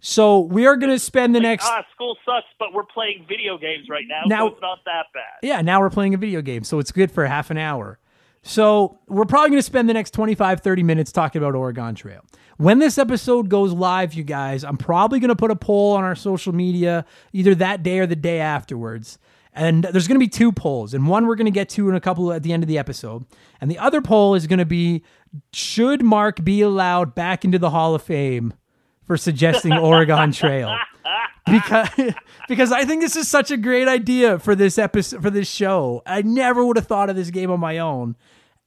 [0.00, 1.66] So we are going to spend the next.
[1.66, 5.06] ah, school sucks, but we're playing video games right now, Now- so it's not that
[5.12, 5.40] bad.
[5.42, 5.60] Yeah.
[5.60, 6.64] Now we're playing a video game.
[6.64, 7.98] So it's good for half an hour.
[8.42, 12.24] So we're probably going to spend the next 25, 30 minutes talking about Oregon Trail.
[12.56, 16.04] When this episode goes live, you guys, I'm probably going to put a poll on
[16.04, 19.18] our social media either that day or the day afterwards.
[19.52, 21.96] And there's going to be two polls, and one we're going to get to in
[21.96, 23.26] a couple at the end of the episode.
[23.60, 25.02] And the other poll is going to be
[25.52, 28.54] should Mark be allowed back into the Hall of Fame
[29.10, 30.72] for suggesting Oregon Trail?
[31.50, 31.88] because
[32.48, 36.00] because I think this is such a great idea for this episode for this show.
[36.06, 38.14] I never would have thought of this game on my own.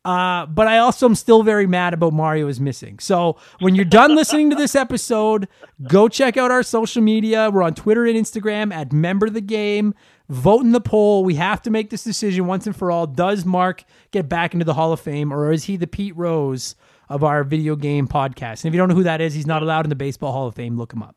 [0.03, 2.99] Uh, but I also am still very mad about Mario is missing.
[2.99, 5.47] So when you're done listening to this episode,
[5.87, 7.49] go check out our social media.
[7.49, 9.93] We're on Twitter and Instagram at Member the Game.
[10.27, 11.23] Vote in the poll.
[11.23, 13.07] We have to make this decision once and for all.
[13.07, 16.75] Does Mark get back into the Hall of Fame, or is he the Pete Rose
[17.13, 18.63] of our video game podcast?
[18.63, 20.47] And if you don't know who that is, he's not allowed in the Baseball Hall
[20.47, 20.77] of Fame.
[20.77, 21.15] Look him up.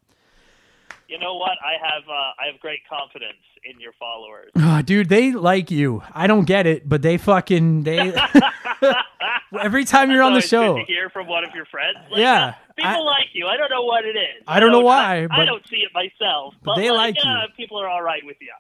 [1.09, 1.53] You know what?
[1.65, 4.51] I have uh, I have great confidence in your followers.
[4.57, 6.03] Oh, dude, they like you.
[6.13, 8.13] I don't get it, but they fucking they.
[9.61, 11.97] Every time you're on the show, hear from one of your friends.
[12.11, 13.47] Like, Yeah, uh, people I- like you.
[13.47, 14.43] I don't know what it is.
[14.47, 16.55] I don't know don't- why, I, but- I don't see it myself.
[16.65, 17.31] But, they like, like you.
[17.31, 18.53] uh, People are all right with you.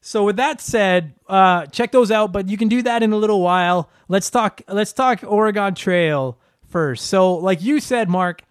[0.00, 2.32] So with that said, uh, check those out.
[2.32, 3.90] But you can do that in a little while.
[4.08, 4.60] Let's talk.
[4.68, 7.06] Let's talk Oregon Trail first.
[7.06, 8.42] So, like you said, Mark,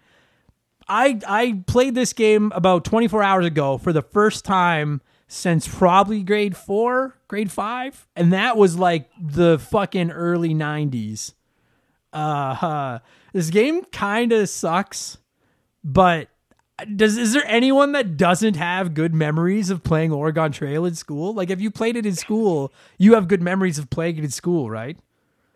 [0.88, 6.22] I I played this game about 24 hours ago for the first time since probably
[6.22, 11.34] grade four, grade five, and that was like the fucking early 90s.
[12.12, 12.98] Uh,
[13.34, 15.18] this game kind of sucks,
[15.84, 16.28] but
[16.96, 21.34] does is there anyone that doesn't have good memories of playing Oregon Trail in school?
[21.34, 24.30] Like, if you played it in school, you have good memories of playing it in
[24.30, 24.96] school, right?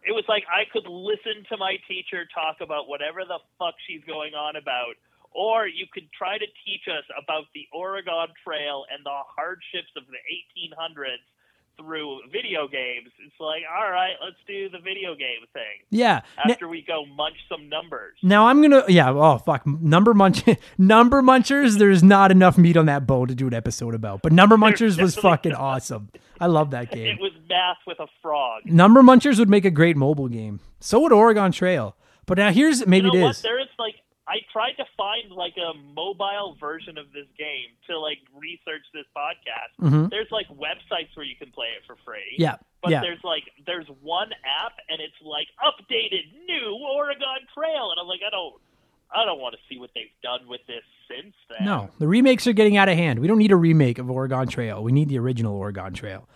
[0.03, 4.03] It was like I could listen to my teacher talk about whatever the fuck she's
[4.07, 4.99] going on about,
[5.31, 10.05] or you could try to teach us about the Oregon Trail and the hardships of
[10.11, 10.21] the
[10.59, 11.23] 1800s
[11.83, 13.09] through video games.
[13.25, 16.21] It's like, all right, let's do the video game thing Yeah.
[16.45, 18.15] After we go munch some numbers.
[18.23, 20.45] Now I'm gonna yeah oh fuck number munch
[20.79, 24.33] number munchers there's not enough meat on that bone to do an episode about but
[24.33, 28.63] number munchers was fucking awesome I love that game It was math with a frog.
[28.67, 32.87] number munchers would make a great mobile game so would Oregon Trail but now here's
[32.87, 33.37] maybe you know it what?
[33.37, 33.97] is There is like
[34.33, 39.05] I tried to find like a mobile version of this game to like research this
[39.13, 40.09] podcast, Mhm.
[40.09, 42.33] there's like websites where you can play it for free.
[42.39, 42.57] Yeah.
[42.83, 43.01] But yeah.
[43.03, 44.31] there's like there's one
[44.65, 48.55] app and it's like updated new Oregon Trail and I'm like I don't
[49.15, 51.67] I don't want to see what they've done with this since then.
[51.67, 53.19] No, the remakes are getting out of hand.
[53.19, 54.83] We don't need a remake of Oregon Trail.
[54.83, 56.27] We need the original Oregon Trail.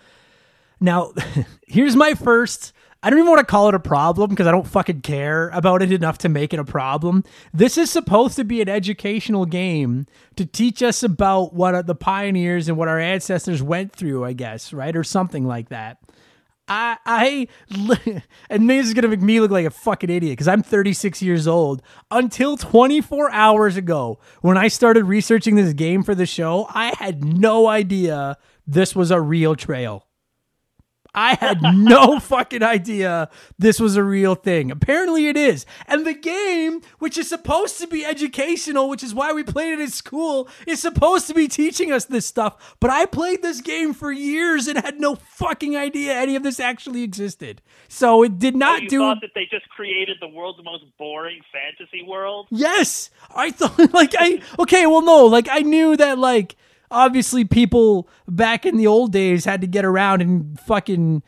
[0.79, 1.13] Now,
[1.67, 2.75] here's my first.
[3.07, 5.81] I don't even want to call it a problem because I don't fucking care about
[5.81, 7.23] it enough to make it a problem.
[7.55, 11.95] This is supposed to be an educational game to teach us about what uh, the
[11.95, 14.97] pioneers and what our ancestors went through, I guess, right?
[14.97, 15.99] Or something like that.
[16.67, 17.49] I, I,
[18.51, 21.47] and this is gonna make me look like a fucking idiot because I'm 36 years
[21.47, 21.83] old.
[22.11, 27.23] Until 24 hours ago, when I started researching this game for the show, I had
[27.23, 30.06] no idea this was a real trail.
[31.17, 34.71] I had no fucking idea this was a real thing.
[34.71, 35.65] Apparently it is.
[35.87, 39.83] And the game, which is supposed to be educational, which is why we played it
[39.83, 42.77] at school, is supposed to be teaching us this stuff.
[42.81, 46.61] But I played this game for years and had no fucking idea any of this
[46.61, 47.63] actually existed.
[47.89, 50.85] So it did Oh, not you do thought that they just created the world's most
[50.99, 52.47] boring fantasy world?
[52.51, 54.87] Yes, I thought like I okay.
[54.87, 56.57] Well, no, like I knew that like
[56.91, 61.23] obviously people back in the old days had to get around and fucking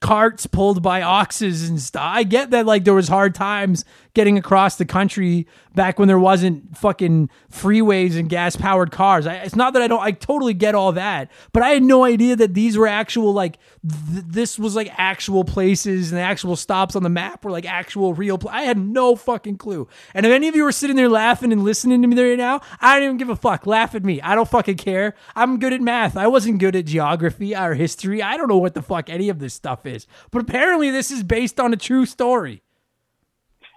[0.00, 2.02] carts pulled by oxes and stuff.
[2.04, 6.18] I get that like there was hard times getting across the country back when there
[6.18, 9.26] wasn't fucking freeways and gas powered cars.
[9.26, 12.04] I, it's not that I don't I totally get all that, but I had no
[12.04, 16.56] idea that these were actual like th- this was like actual places and the actual
[16.56, 19.88] stops on the map were like actual real pla- I had no fucking clue.
[20.14, 22.60] And if any of you were sitting there laughing and listening to me right now,
[22.80, 23.66] I don't even give a fuck.
[23.66, 24.20] Laugh at me.
[24.20, 25.14] I don't fucking care.
[25.34, 26.16] I'm good at math.
[26.16, 28.22] I wasn't good at geography or history.
[28.22, 30.06] I don't know what the fuck any of this stuff is.
[30.30, 32.62] But apparently this is based on a true story.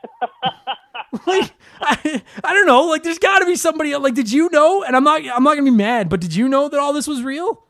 [1.27, 4.83] like I, I don't know like there's got to be somebody like did you know
[4.83, 7.07] and i'm not i'm not gonna be mad but did you know that all this
[7.07, 7.65] was real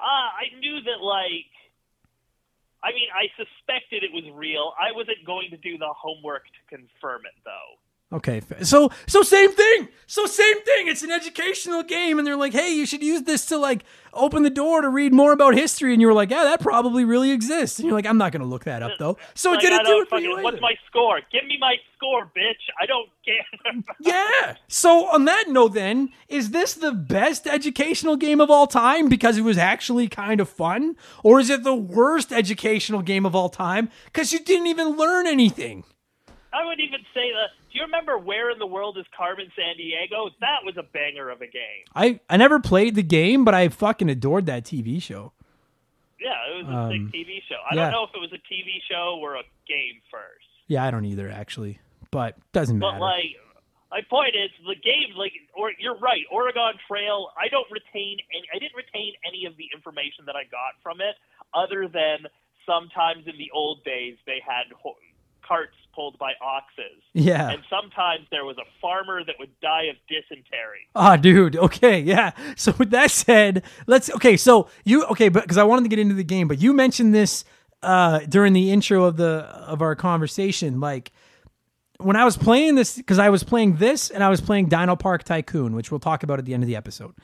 [0.00, 1.50] Uh, I knew that, like,
[2.82, 4.72] I mean, I suspected it was real.
[4.78, 7.70] I wasn't going to do the homework to confirm it, though.
[8.12, 12.52] Okay so so same thing so same thing it's an educational game and they're like
[12.52, 15.92] hey you should use this to like open the door to read more about history
[15.92, 18.44] and you were like yeah that probably really exists and you're like i'm not gonna
[18.44, 21.20] look that up though so Like, it didn't do it for you What's my score?
[21.32, 22.62] Give me my score, bitch.
[22.80, 23.82] I don't care.
[24.00, 24.54] Yeah.
[24.68, 29.36] So on that note, then, is this the best educational game of all time because
[29.38, 33.48] it was actually kind of fun, or is it the worst educational game of all
[33.48, 35.82] time because you didn't even learn anything?
[36.52, 37.50] I would even say that.
[37.76, 40.30] You remember Where in the World is Carmen Sandiego?
[40.40, 41.84] That was a banger of a game.
[41.94, 45.32] I I never played the game, but I fucking adored that TV show.
[46.18, 47.56] Yeah, it was a Um, sick TV show.
[47.70, 47.82] I yeah.
[47.82, 50.46] don't know if it was a TV show or a game first.
[50.66, 51.78] Yeah, I don't either actually,
[52.10, 52.98] but doesn't But matter.
[52.98, 53.36] But like,
[53.90, 55.14] my point is the game.
[55.14, 56.24] Like, or you're right.
[56.32, 57.28] Oregon Trail.
[57.36, 58.48] I don't retain any.
[58.54, 61.14] I didn't retain any of the information that I got from it,
[61.52, 62.26] other than
[62.64, 64.72] sometimes in the old days they had
[65.46, 67.50] carts pulled by oxes, yeah.
[67.50, 70.88] and sometimes there was a farmer that would die of dysentery.
[70.94, 71.56] Ah, dude.
[71.56, 72.32] Okay, yeah.
[72.56, 74.10] So with that said, let's.
[74.10, 76.72] Okay, so you okay, but because I wanted to get into the game, but you
[76.72, 77.44] mentioned this
[77.82, 81.12] uh during the intro of the of our conversation, like
[81.98, 84.96] when I was playing this, because I was playing this and I was playing Dino
[84.96, 87.14] Park Tycoon, which we'll talk about at the end of the episode.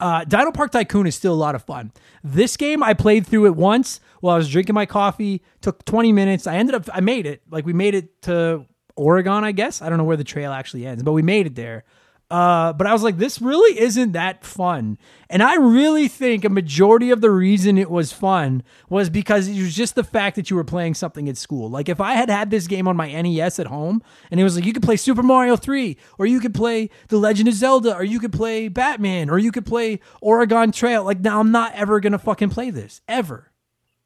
[0.00, 1.92] Uh, Dino Park Tycoon is still a lot of fun.
[2.22, 5.42] This game I played through it once while I was drinking my coffee.
[5.60, 6.46] Took 20 minutes.
[6.46, 7.42] I ended up I made it.
[7.50, 8.64] Like we made it to
[8.96, 9.82] Oregon, I guess.
[9.82, 11.84] I don't know where the trail actually ends, but we made it there.
[12.30, 14.98] Uh, but I was like, this really isn't that fun.
[15.30, 19.58] And I really think a majority of the reason it was fun was because it
[19.58, 21.70] was just the fact that you were playing something at school.
[21.70, 24.56] Like if I had had this game on my NES at home and it was
[24.56, 27.94] like, you could play Super Mario 3, or you could play The Legend of Zelda,
[27.94, 31.04] or you could play Batman, or you could play Oregon Trail.
[31.04, 33.00] Like now I'm not ever going to fucking play this.
[33.08, 33.50] Ever.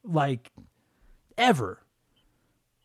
[0.05, 0.53] Like,
[1.37, 1.81] ever.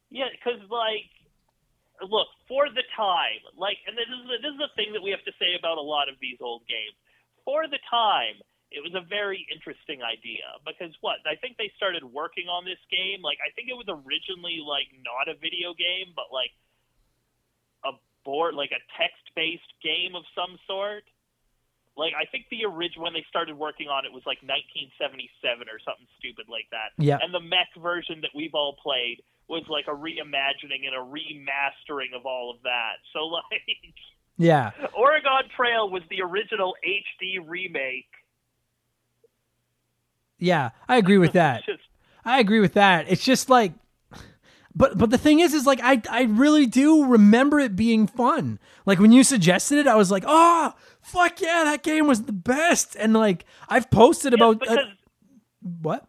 [0.09, 4.73] Yeah, because like, look for the time, like, and this is the, this is the
[4.75, 6.95] thing that we have to say about a lot of these old games.
[7.43, 8.39] For the time,
[8.71, 12.79] it was a very interesting idea because what I think they started working on this
[12.91, 13.23] game.
[13.23, 16.51] Like, I think it was originally like not a video game, but like
[17.87, 17.95] a
[18.27, 21.07] board, like a text-based game of some sort.
[21.95, 25.79] Like, I think the original when they started working on it was like 1977 or
[25.79, 26.93] something stupid like that.
[26.99, 27.17] Yeah.
[27.23, 32.15] And the MECC version that we've all played was like a reimagining and a remastering
[32.15, 32.93] of all of that.
[33.13, 33.61] So like
[34.37, 34.71] Yeah.
[34.97, 38.05] Oregon Trail was the original HD remake.
[40.39, 40.71] Yeah.
[40.87, 41.65] I agree with that.
[41.65, 41.79] Just
[42.25, 43.05] I agree with that.
[43.09, 43.73] It's just like
[44.75, 48.59] but but the thing is, is like I I really do remember it being fun.
[48.85, 52.33] Like when you suggested it, I was like, oh fuck yeah, that game was the
[52.33, 52.95] best.
[52.95, 54.77] And like I've posted Yes, about uh,
[55.61, 56.05] what?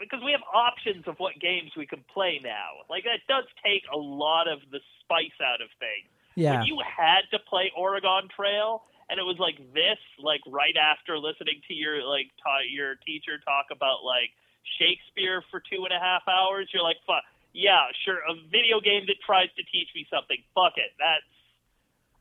[0.00, 2.82] Because we have options of what games we can play now.
[2.88, 6.08] Like that does take a lot of the spice out of things.
[6.34, 10.76] Yeah, When you had to play Oregon Trail and it was like this, like right
[10.78, 14.30] after listening to your like ta- your teacher talk about like
[14.78, 19.04] Shakespeare for two and a half hours, you're like, fuck, yeah, sure, a video game
[19.06, 20.38] that tries to teach me something.
[20.54, 21.26] Fuck it, that's.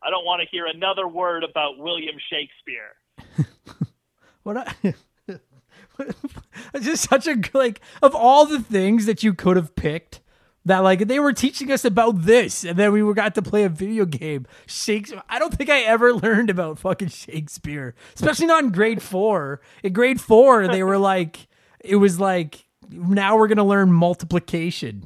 [0.01, 2.95] I don't want to hear another word about William Shakespeare.
[4.43, 4.55] what?
[4.55, 4.93] I,
[6.73, 10.21] it's just such a like of all the things that you could have picked.
[10.65, 13.63] That like they were teaching us about this, and then we were got to play
[13.63, 14.45] a video game.
[14.67, 15.23] Shakespeare.
[15.29, 19.61] I don't think I ever learned about fucking Shakespeare, especially not in grade four.
[19.83, 21.47] In grade four, they were like,
[21.79, 25.05] it was like now we're gonna learn multiplication.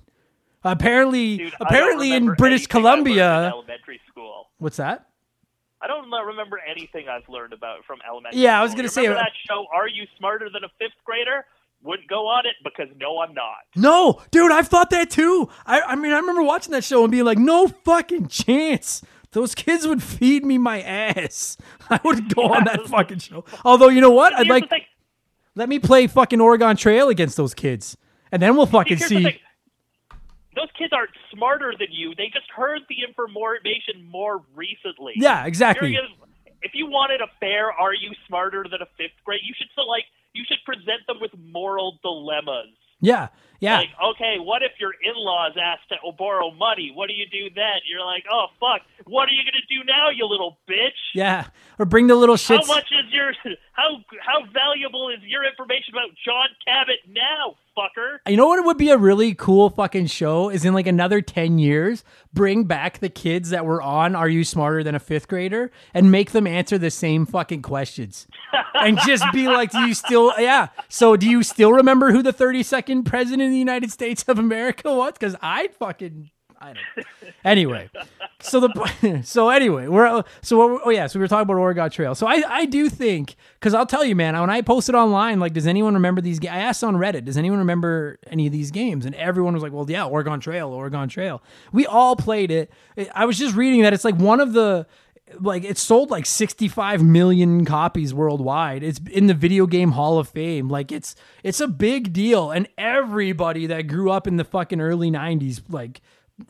[0.64, 4.50] Apparently, Dude, apparently in British learned in Columbia, elementary school.
[4.58, 5.08] what's that?
[5.84, 8.40] I don't remember anything I've learned about from elementary.
[8.42, 9.66] Yeah, I was gonna say- uh, that show.
[9.74, 11.46] Are you smarter than a fifth grader?
[11.84, 13.58] Wouldn't go on it because no, I'm not.
[13.76, 15.50] No, dude, I've thought that too.
[15.66, 19.02] I, I mean, I remember watching that show and being like, no fucking chance.
[19.32, 21.58] Those kids would feed me my ass.
[21.90, 23.44] I would go on that fucking show.
[23.66, 24.32] Although, you know what?
[24.32, 24.84] I'd Here's like
[25.56, 27.98] let me play fucking Oregon Trail against those kids,
[28.32, 29.42] and then we'll fucking Here's see.
[30.56, 32.14] Those kids aren't smarter than you.
[32.16, 35.14] They just heard the information more recently.
[35.16, 35.98] Yeah, exactly.
[36.62, 39.42] If you wanted a fair, are you smarter than a fifth grade?
[39.44, 42.72] You should so like you should present them with moral dilemmas.
[43.02, 43.28] Yeah,
[43.60, 46.92] yeah, Like, okay, what if your in-laws ask to borrow money?
[46.94, 47.80] What do you do then?
[47.84, 51.00] You're like, oh fuck, what are you gonna do now, you little bitch?
[51.14, 51.48] yeah.
[51.80, 52.62] Or bring the little shit.
[52.62, 53.34] How much is your
[53.74, 58.18] how how valuable is your information about John Cabot now, fucker?
[58.28, 61.60] You know what would be a really cool fucking show is in like another 10
[61.60, 62.04] years,
[62.34, 66.12] bring back the kids that were on Are You Smarter Than a Fifth Grader and
[66.12, 68.28] make them answer the same fucking questions.
[68.74, 70.68] and just be like, do you still, yeah.
[70.90, 74.94] So do you still remember who the 32nd president of the United States of America
[74.94, 75.14] was?
[75.14, 76.30] Because I fucking,
[76.64, 77.08] I don't.
[77.46, 77.90] Anyway,
[78.40, 81.90] so the so anyway, we're so what, oh yeah, so we were talking about Oregon
[81.90, 82.16] Trail.
[82.16, 85.52] So I I do think because I'll tell you, man, when I posted online, like,
[85.52, 86.40] does anyone remember these?
[86.40, 89.06] Ga- I asked on Reddit, does anyone remember any of these games?
[89.06, 91.42] And everyone was like, well, yeah, Oregon Trail, Oregon Trail.
[91.74, 92.72] We all played it.
[93.14, 94.88] I was just reading that it's like one of the
[95.40, 98.84] like it sold like 65 million copies worldwide.
[98.84, 100.70] It's in the video game hall of fame.
[100.70, 105.12] Like it's it's a big deal and everybody that grew up in the fucking early
[105.12, 106.02] 90s like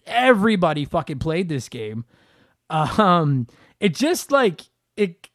[0.06, 2.06] everybody fucking played this game.
[2.70, 3.48] Um
[3.80, 4.62] it just like
[4.96, 5.28] it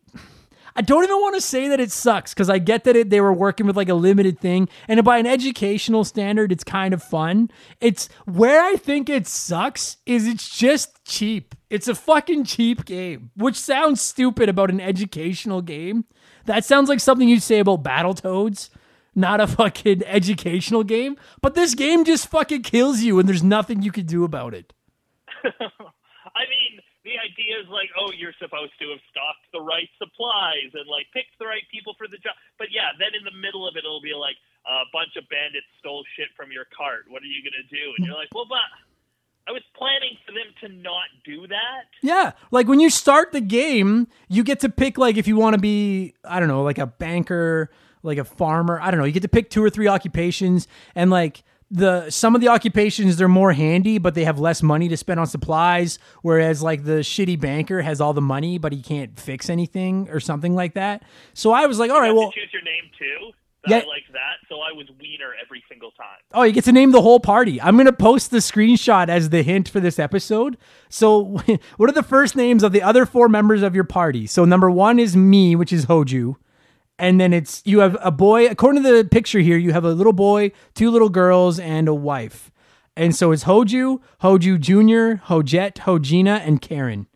[0.79, 3.21] I don't even want to say that it sucks because I get that it, they
[3.21, 7.03] were working with like a limited thing, and by an educational standard, it's kind of
[7.03, 7.51] fun.
[7.81, 11.57] It's where I think it sucks is it's just cheap.
[11.69, 16.05] It's a fucking cheap game, which sounds stupid about an educational game.
[16.45, 18.71] That sounds like something you'd say about Battletoads,
[19.19, 21.17] not a fucking educational game.
[21.43, 24.73] But this game just fucking kills you, and there's nothing you can do about it.
[25.45, 30.71] I mean, the idea is like, oh, you're supposed to have stocked the right supplies
[30.75, 32.37] and like picked the right people for the job.
[32.61, 34.37] But yeah, then in the middle of it, it'll be like
[34.69, 37.09] a bunch of bandits stole shit from your cart.
[37.09, 37.97] What are you gonna do?
[37.97, 38.69] And you're like, well, but
[39.49, 41.89] I was planning for them to not do that.
[42.03, 45.55] Yeah, like when you start the game, you get to pick like if you want
[45.55, 47.71] to be, I don't know, like a banker,
[48.03, 48.81] like a farmer.
[48.81, 49.07] I don't know.
[49.07, 53.17] You get to pick two or three occupations, and like the some of the occupations
[53.17, 55.99] they're more handy, but they have less money to spend on supplies.
[56.23, 60.21] Whereas like the shitty banker has all the money, but he can't fix anything or
[60.21, 61.03] something like that.
[61.35, 63.33] So I was like, all right, well, to choose your name too.
[63.67, 63.79] Yeah.
[63.79, 64.37] I like that.
[64.49, 66.19] So I was Wiener every single time.
[66.33, 67.61] Oh, you get to name the whole party.
[67.61, 70.57] I'm going to post the screenshot as the hint for this episode.
[70.89, 71.21] So,
[71.77, 74.27] what are the first names of the other four members of your party?
[74.27, 76.37] So, number one is me, which is Hoju.
[76.99, 79.93] And then it's you have a boy, according to the picture here, you have a
[79.93, 82.51] little boy, two little girls, and a wife.
[82.97, 87.07] And so it's Hoju, Hoju Jr., Hojet, Hojina, and Karen.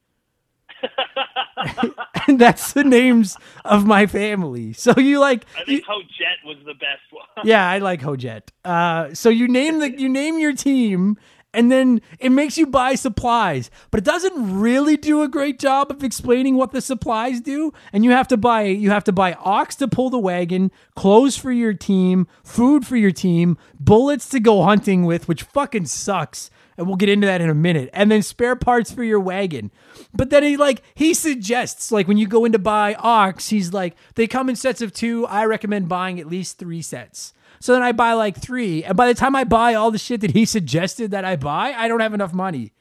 [2.29, 4.73] and that's the names of my family.
[4.73, 7.27] So you like I you- think Hojet was the best one.
[7.45, 8.43] yeah, I like Hojet.
[8.65, 11.17] Uh, so you name the you name your team,
[11.55, 15.91] and then it makes you buy supplies, but it doesn't really do a great job
[15.91, 17.73] of explaining what the supplies do.
[17.93, 21.37] And you have to buy you have to buy ox to pull the wagon, clothes
[21.37, 26.51] for your team, food for your team, bullets to go hunting with, which fucking sucks.
[26.79, 27.91] And we'll get into that in a minute.
[27.93, 29.71] And then spare parts for your wagon.
[30.15, 33.75] But then he like he suggests like when you go in to buy ox, he's
[33.75, 35.27] like they come in sets of two.
[35.27, 37.35] I recommend buying at least three sets.
[37.63, 38.83] So then I buy like three.
[38.83, 41.73] And by the time I buy all the shit that he suggested that I buy,
[41.73, 42.73] I don't have enough money.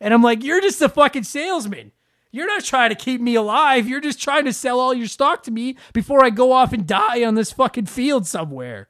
[0.00, 1.92] And I'm like, you're just a fucking salesman.
[2.32, 3.86] You're not trying to keep me alive.
[3.86, 6.84] You're just trying to sell all your stock to me before I go off and
[6.84, 8.88] die on this fucking field somewhere.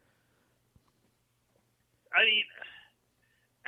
[2.16, 2.45] I mean,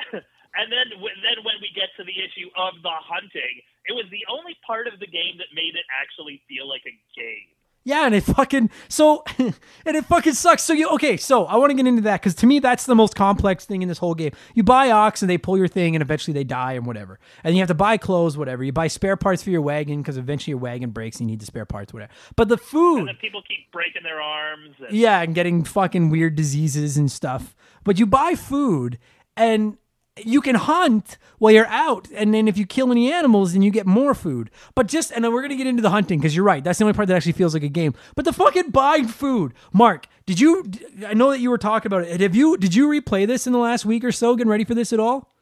[0.57, 4.25] and then then when we get to the issue of the hunting, it was the
[4.33, 7.53] only part of the game that made it actually feel like a game.
[7.87, 9.55] Yeah, and it fucking so and
[9.87, 10.65] it fucking sucks.
[10.65, 11.17] So you okay?
[11.17, 13.81] So I want to get into that because to me that's the most complex thing
[13.81, 14.33] in this whole game.
[14.55, 17.21] You buy ox and they pull your thing and eventually they die and whatever.
[17.45, 18.65] And you have to buy clothes, whatever.
[18.65, 21.41] You buy spare parts for your wagon because eventually your wagon breaks and you need
[21.41, 22.13] the spare parts, whatever.
[22.35, 24.75] But the food, And then people keep breaking their arms.
[24.81, 27.55] And, yeah, and getting fucking weird diseases and stuff.
[27.85, 28.99] But you buy food
[29.37, 29.79] and
[30.25, 33.71] you can hunt while you're out, and then if you kill any animals, then you
[33.71, 34.51] get more food.
[34.75, 36.65] But just and then we're gonna get into the hunting because you're right.
[36.65, 37.95] That's the only part that actually feels like a game.
[38.15, 40.07] But the fucking buying food, Mark.
[40.25, 40.65] Did you?
[41.07, 42.21] I know that you were talking about it.
[42.21, 42.57] Have you?
[42.57, 44.35] Did you replay this in the last week or so?
[44.35, 45.35] Getting ready for this at all?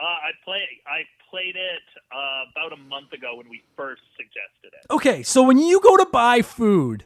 [0.00, 0.62] Uh, I play.
[0.86, 1.82] I played it
[2.12, 4.92] uh, about a month ago when we first suggested it.
[4.92, 7.04] Okay, so when you go to buy food,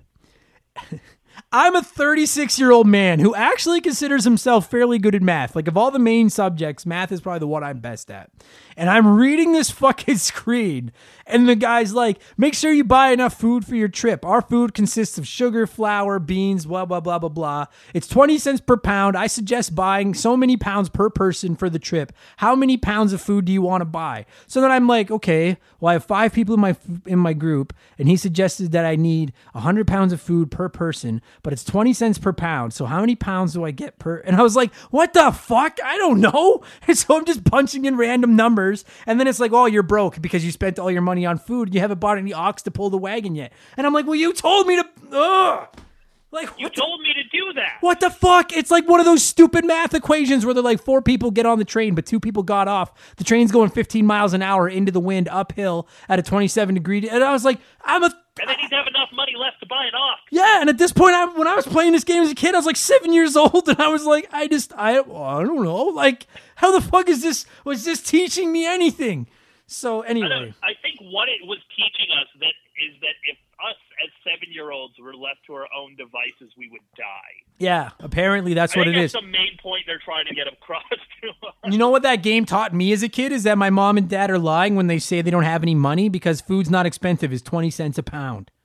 [1.51, 5.57] I'm a 36 year old man who actually considers himself fairly good at math.
[5.57, 8.31] Like, of all the main subjects, math is probably the one I'm best at.
[8.79, 10.93] And I'm reading this fucking screen,
[11.27, 14.25] and the guy's like, make sure you buy enough food for your trip.
[14.25, 17.67] Our food consists of sugar, flour, beans, blah, blah, blah, blah, blah.
[17.93, 19.17] It's 20 cents per pound.
[19.17, 22.13] I suggest buying so many pounds per person for the trip.
[22.39, 24.27] How many pounds of food do you want to buy?
[24.47, 27.75] So then I'm like, okay, well, I have five people in my in my group,
[27.99, 31.93] and he suggested that I need 100 pounds of food per person, but it's 20
[31.93, 32.73] cents per pound.
[32.73, 34.19] So how many pounds do I get per?
[34.19, 35.79] And I was like, what the fuck?
[35.85, 36.63] I don't know.
[36.87, 38.68] And so I'm just punching in random numbers,
[39.07, 41.75] and then it's like, oh, you're broke because you spent all your money on food.
[41.75, 43.53] You haven't bought any ox to pull the wagon yet.
[43.77, 44.89] And I'm like, well, you told me to.
[45.13, 45.69] Ugh.
[46.31, 47.79] Like You what the- told me to do that.
[47.81, 48.53] what the fuck?
[48.55, 51.59] It's like one of those stupid math equations where they're like four people get on
[51.59, 52.93] the train, but two people got off.
[53.17, 57.09] The train's going 15 miles an hour into the wind uphill at a 27 degree.
[57.09, 58.15] And I was like, I'm a.
[58.41, 60.21] And then he'd have enough money left to buy an ox.
[60.31, 62.55] Yeah, and at this point, I, when I was playing this game as a kid,
[62.55, 65.03] I was like seven years old, and I was like, I just, I, I
[65.43, 66.27] don't know, like,
[66.59, 67.47] how the fuck is this?
[67.65, 69.27] Was this teaching me anything?
[69.67, 72.55] So I, anyway, I think what it was teaching us that
[72.87, 76.69] is that if us as seven year olds were left to our own devices, we
[76.71, 77.35] would die.
[77.59, 79.21] yeah, apparently that's I what it that's is.
[79.21, 80.83] the main point they're trying to get across
[81.23, 81.73] to us.
[81.73, 84.09] You know what that game taught me as a kid is that my mom and
[84.09, 87.33] dad are lying when they say they don't have any money because food's not expensive.
[87.33, 88.51] It's 20 cents a pound.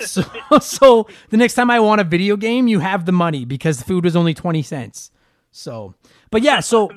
[0.00, 0.22] So,
[0.60, 3.84] so the next time I want a video game, you have the money because the
[3.84, 5.12] food was only 20 cents.
[5.52, 5.94] So,
[6.34, 6.90] but yeah, so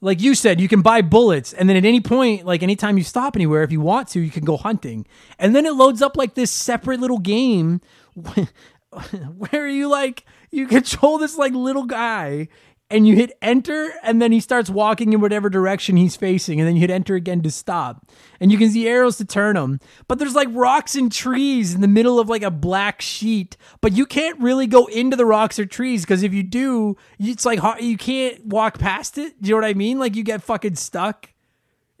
[0.00, 3.04] like you said, you can buy bullets and then at any point, like anytime you
[3.04, 5.06] stop anywhere, if you want to, you can go hunting.
[5.38, 7.82] And then it loads up like this separate little game
[9.36, 12.48] where you like you control this like little guy
[12.90, 16.68] and you hit enter and then he starts walking in whatever direction he's facing and
[16.68, 18.10] then you hit enter again to stop.
[18.40, 21.80] And you can see arrows to turn him but there's like rocks and trees in
[21.80, 23.56] the middle of like a black sheet.
[23.80, 27.46] But you can't really go into the rocks or trees because if you do it's
[27.46, 29.40] like you can't walk past it.
[29.40, 29.98] Do you know what i mean?
[29.98, 31.32] Like you get fucking stuck.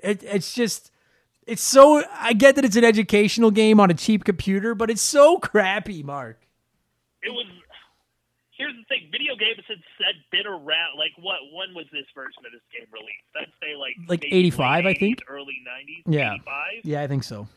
[0.00, 0.90] It, it's just
[1.46, 5.02] it's so i get that it's an educational game on a cheap computer but it's
[5.02, 6.40] so crappy mark.
[7.22, 7.46] It was
[8.60, 12.44] here's the thing video games had said been around like what when was this version
[12.44, 15.24] of this game released i'd say like Like 85, I think.
[15.28, 16.34] early 90s Yeah.
[16.44, 17.48] 85 yeah i think so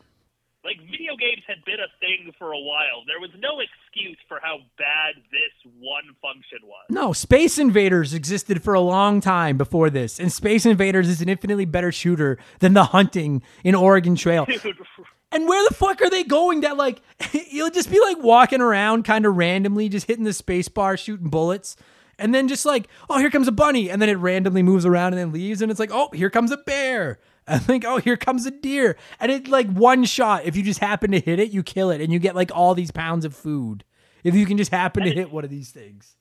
[0.63, 4.39] like video games had been a thing for a while there was no excuse for
[4.41, 9.89] how bad this one function was No, Space Invaders existed for a long time before
[9.89, 14.45] this, and Space Invaders is an infinitely better shooter than the hunting in Oregon Trail.
[14.45, 14.61] Dude,
[15.33, 16.61] And where the fuck are they going?
[16.61, 17.01] That like
[17.51, 21.29] you'll just be like walking around kind of randomly, just hitting the space bar, shooting
[21.29, 21.75] bullets,
[22.19, 25.13] and then just like, oh, here comes a bunny, and then it randomly moves around
[25.13, 27.19] and then leaves, and it's like, oh, here comes a bear.
[27.47, 30.45] I think, oh, here comes a deer, and it like one shot.
[30.45, 32.75] If you just happen to hit it, you kill it, and you get like all
[32.75, 33.83] these pounds of food.
[34.23, 36.15] If you can just happen to hit one of these things.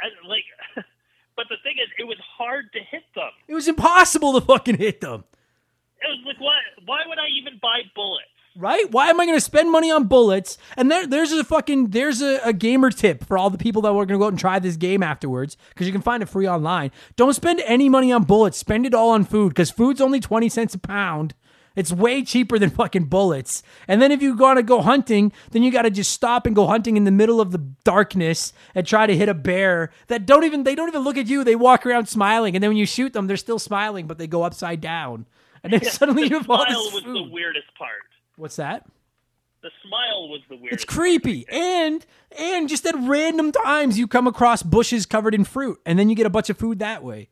[0.00, 0.44] and like
[1.36, 4.78] but the thing is it was hard to hit them It was impossible to fucking
[4.78, 5.24] hit them.
[6.02, 8.90] It was like what why would i even buy bullets Right?
[8.90, 10.58] Why am I going to spend money on bullets?
[10.76, 13.94] And there, there's a fucking, there's a, a gamer tip for all the people that
[13.94, 16.28] were going to go out and try this game afterwards, because you can find it
[16.28, 16.90] free online.
[17.16, 18.58] Don't spend any money on bullets.
[18.58, 21.34] Spend it all on food, because food's only 20 cents a pound.
[21.74, 23.62] It's way cheaper than fucking bullets.
[23.88, 26.54] And then if you want to go hunting, then you got to just stop and
[26.54, 30.26] go hunting in the middle of the darkness and try to hit a bear that
[30.26, 31.44] don't even, they don't even look at you.
[31.44, 32.54] They walk around smiling.
[32.54, 35.24] And then when you shoot them, they're still smiling, but they go upside down.
[35.64, 38.02] And then suddenly you have all Smile this was the weirdest part
[38.36, 38.86] What's that?
[39.62, 40.82] The smile was the weirdest.
[40.82, 41.46] It's creepy.
[41.48, 42.04] And
[42.36, 46.16] and just at random times you come across bushes covered in fruit and then you
[46.16, 47.28] get a bunch of food that way.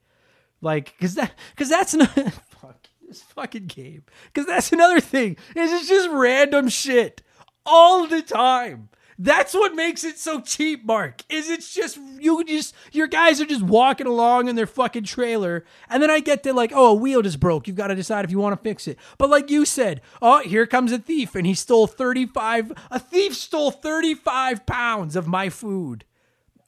[0.60, 2.10] Like cuz that cuz that's not
[2.60, 4.04] fuck this fucking game.
[4.34, 5.36] Cuz that's another thing.
[5.56, 7.22] Is it's just random shit
[7.66, 8.90] all the time.
[9.22, 11.24] That's what makes it so cheap, Mark.
[11.28, 15.66] Is it's just you just your guys are just walking along in their fucking trailer,
[15.90, 17.68] and then I get to like, oh, a wheel just broke.
[17.68, 18.98] You've got to decide if you want to fix it.
[19.18, 22.72] But like you said, oh, here comes a thief, and he stole thirty five.
[22.90, 26.06] A thief stole thirty five pounds of my food,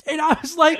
[0.06, 0.78] and I was like,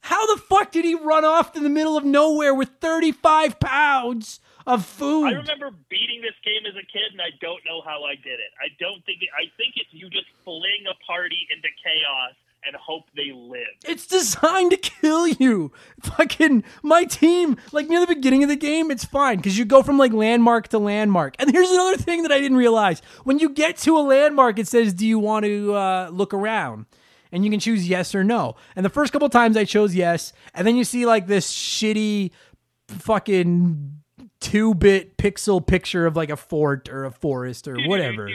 [0.00, 3.60] how the fuck did he run off in the middle of nowhere with thirty five
[3.60, 4.40] pounds?
[4.66, 5.26] Of food.
[5.26, 8.38] I remember beating this game as a kid, and I don't know how I did
[8.38, 8.52] it.
[8.60, 12.34] I don't think it, I think it's you just fling a party into chaos
[12.64, 13.66] and hope they live.
[13.84, 15.72] It's designed to kill you.
[16.00, 19.82] Fucking my team, like near the beginning of the game, it's fine because you go
[19.82, 21.34] from like landmark to landmark.
[21.38, 24.68] And here's another thing that I didn't realize: when you get to a landmark, it
[24.68, 26.86] says, "Do you want to uh, look around?"
[27.32, 28.56] And you can choose yes or no.
[28.76, 32.30] And the first couple times I chose yes, and then you see like this shitty
[32.88, 34.01] fucking
[34.42, 38.28] two bit pixel picture of like a fort or a forest or whatever.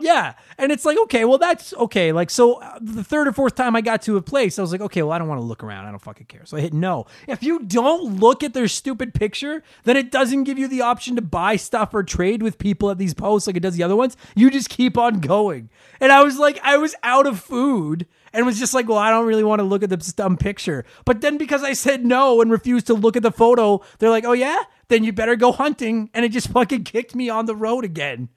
[0.00, 0.32] Yeah.
[0.56, 2.10] And it's like, okay, well, that's okay.
[2.12, 4.72] Like, so uh, the third or fourth time I got to a place, I was
[4.72, 5.84] like, okay, well, I don't want to look around.
[5.84, 6.46] I don't fucking care.
[6.46, 7.04] So I hit no.
[7.28, 11.16] If you don't look at their stupid picture, then it doesn't give you the option
[11.16, 13.96] to buy stuff or trade with people at these posts like it does the other
[13.96, 14.16] ones.
[14.34, 15.68] You just keep on going.
[16.00, 19.10] And I was like, I was out of food and was just like, well, I
[19.10, 20.84] don't really want to look at this dumb picture.
[21.04, 24.24] But then because I said no and refused to look at the photo, they're like,
[24.24, 24.62] oh, yeah?
[24.88, 26.10] Then you better go hunting.
[26.14, 28.28] And it just fucking kicked me on the road again.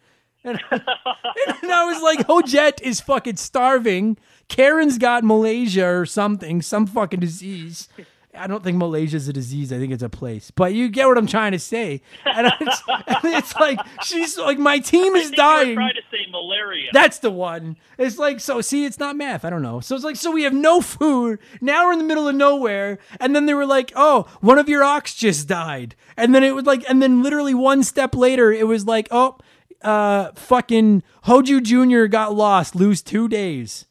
[0.43, 4.17] And, and I was like, Hojet is fucking starving.
[4.49, 7.87] Karen's got Malaysia or something, some fucking disease.
[8.35, 9.71] I don't think Malaysia is a disease.
[9.71, 10.51] I think it's a place.
[10.51, 12.01] But you get what I'm trying to say.
[12.25, 15.75] And it's, and it's like she's like my team is dying.
[15.75, 16.89] Trying to say malaria.
[16.93, 17.77] That's the one.
[17.97, 18.61] It's like so.
[18.61, 19.45] See, it's not math.
[19.45, 19.79] I don't know.
[19.79, 21.39] So it's like so we have no food.
[21.61, 22.97] Now we're in the middle of nowhere.
[23.19, 25.95] And then they were like, oh, one of your ox just died.
[26.17, 29.37] And then it was like, and then literally one step later, it was like, oh,
[29.83, 32.07] uh, fucking Hoju Jr.
[32.07, 32.75] got lost.
[32.75, 33.85] Lose two days.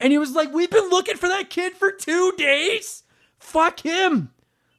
[0.00, 3.03] And he was like, we've been looking for that kid for two days.
[3.44, 4.30] Fuck him.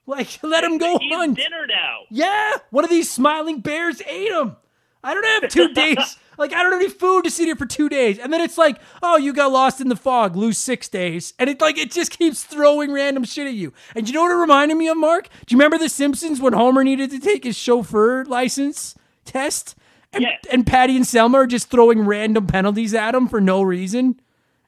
[0.07, 1.37] Like, let him go He's hunt.
[1.37, 1.99] dinner now.
[2.09, 4.55] Yeah, one of these smiling bears ate him.
[5.03, 6.17] I don't have two days.
[6.37, 8.17] Like, I don't have any food to sit here for two days.
[8.19, 11.33] And then it's like, oh, you got lost in the fog, lose six days.
[11.39, 13.71] And it like it just keeps throwing random shit at you.
[13.95, 15.29] And you know what it reminded me of, Mark?
[15.45, 19.75] Do you remember The Simpsons when Homer needed to take his chauffeur license test?
[20.11, 24.19] And, and Patty and Selma are just throwing random penalties at him for no reason.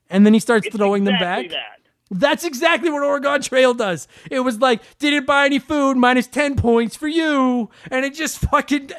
[0.10, 1.50] And then he starts It's throwing exactly them back.
[1.52, 1.77] That.
[2.10, 4.08] That's exactly what Oregon Trail does.
[4.32, 7.70] It was like, didn't buy any food, minus 10 points for you.
[7.92, 8.92] And it just fucking,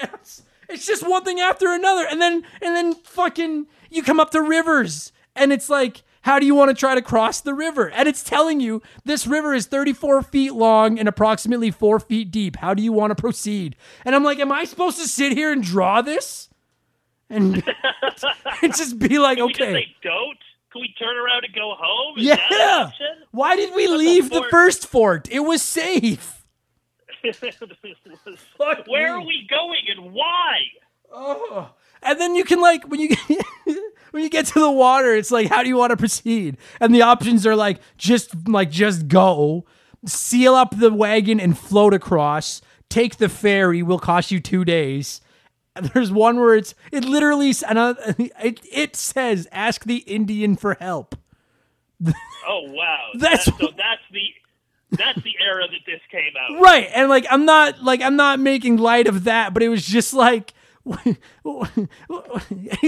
[0.69, 2.07] it's just one thing after another.
[2.07, 6.45] And then, and then fucking, you come up to rivers and it's like, how do
[6.45, 7.89] you want to try to cross the river?
[7.91, 12.57] And it's telling you this river is 34 feet long and approximately four feet deep.
[12.57, 13.77] How do you want to proceed?
[14.05, 16.51] And I'm like, am I supposed to sit here and draw this?
[17.31, 17.63] And,
[18.63, 19.97] and just be like, Can we just okay.
[20.03, 20.39] don't?
[20.73, 22.19] Can we turn around and go home?
[22.19, 22.91] Is Yeah.
[23.31, 25.29] Why did we But the leave the first fort?
[25.31, 26.45] It was safe.
[28.59, 29.23] Fuck Where me.
[29.23, 30.59] are we going and why?
[31.12, 31.71] Oh.
[32.03, 33.16] And then you can like when you
[34.11, 36.59] when you get to the water, it's like, how do you want to proceed?
[36.81, 39.64] And the options are like just like just go,
[40.07, 42.61] seal up the wagon and float across.
[42.89, 45.21] Take the ferry will cost you two days.
[45.95, 48.12] There's one where it's it literally another uh,
[48.43, 51.14] it, it says ask the Indian for help.
[52.51, 53.09] Oh wow.
[53.14, 54.22] That's- That- so that's the
[54.93, 56.62] that's the era that this came out.
[56.62, 56.89] Right.
[56.95, 60.14] And like I'm not like I'm not making light of that, but it was just
[60.14, 60.55] like
[60.87, 60.97] he's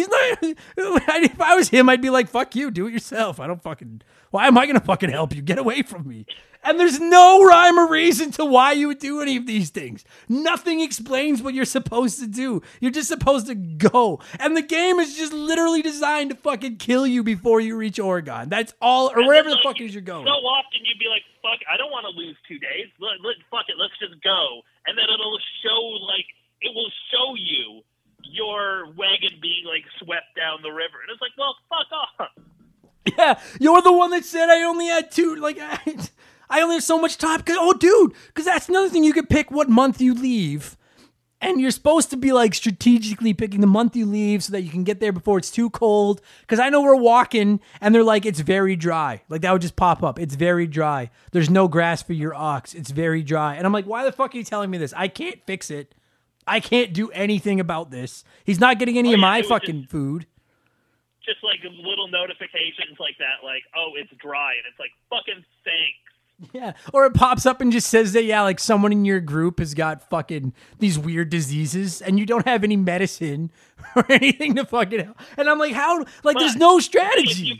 [0.09, 3.38] not if I was him I'd be like fuck you, do it yourself.
[3.41, 5.43] I don't fucking why am I going to fucking help you?
[5.43, 6.24] Get away from me.
[6.63, 10.05] And there's no rhyme or reason to why you would do any of these things.
[10.29, 12.61] Nothing explains what you're supposed to do.
[12.81, 14.21] You're just supposed to go.
[14.39, 18.51] And the game is just literally designed to fucking kill you before you reach Oregon.
[18.51, 20.27] That's all or wherever the fuck is you're going.
[20.27, 22.89] So often you'd be like, "Fuck, I don't want to lose two days.
[23.01, 26.27] Let, let, fuck it, let's just go." And then it'll show like
[26.61, 27.83] it will show you
[28.23, 32.29] your wagon being like swept down the river, and it's like, well, fuck off.
[33.17, 35.35] Yeah, you're the one that said I only had two.
[35.37, 35.79] Like, I,
[36.51, 37.40] I only have so much time.
[37.42, 39.05] Cause, oh, dude, because that's another thing.
[39.05, 40.76] You could pick what month you leave.
[41.42, 44.68] And you're supposed to be like strategically picking the month you leave so that you
[44.68, 46.20] can get there before it's too cold.
[46.42, 49.22] Because I know we're walking and they're like, it's very dry.
[49.30, 50.18] Like that would just pop up.
[50.18, 51.09] It's very dry.
[51.32, 52.74] There's no grass for your ox.
[52.74, 53.55] It's very dry.
[53.55, 54.92] And I'm like, why the fuck are you telling me this?
[54.94, 55.94] I can't fix it.
[56.46, 58.22] I can't do anything about this.
[58.44, 60.26] He's not getting any Oh, of my fucking food.
[61.24, 66.10] Just like little notifications like that, like oh, it's dry, and it's like fucking thanks.
[66.53, 66.72] Yeah.
[66.93, 69.74] Or it pops up and just says that, yeah, like someone in your group has
[69.74, 73.51] got fucking these weird diseases and you don't have any medicine
[73.97, 75.20] or anything to fucking help.
[75.36, 76.05] And I'm like, how?
[76.24, 77.59] Like, there's But no You, strategy.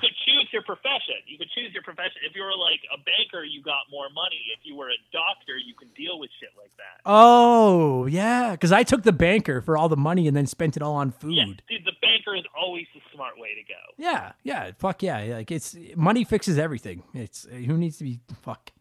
[0.53, 1.15] You could choose your profession.
[1.27, 2.23] You could choose your profession.
[2.29, 4.41] If you were like a banker, you got more money.
[4.57, 7.01] If you were a doctor, you can deal with shit like that.
[7.07, 8.53] Oh, yeah.
[8.53, 11.11] Because I took the banker for all the money and then spent it all on
[11.11, 11.35] food.
[11.35, 13.81] Yeah, dude, the banker is always the smart way to go.
[13.97, 15.37] Yeah, yeah, fuck yeah.
[15.37, 17.03] Like it's money fixes everything.
[17.15, 18.73] It's who needs to be fuck.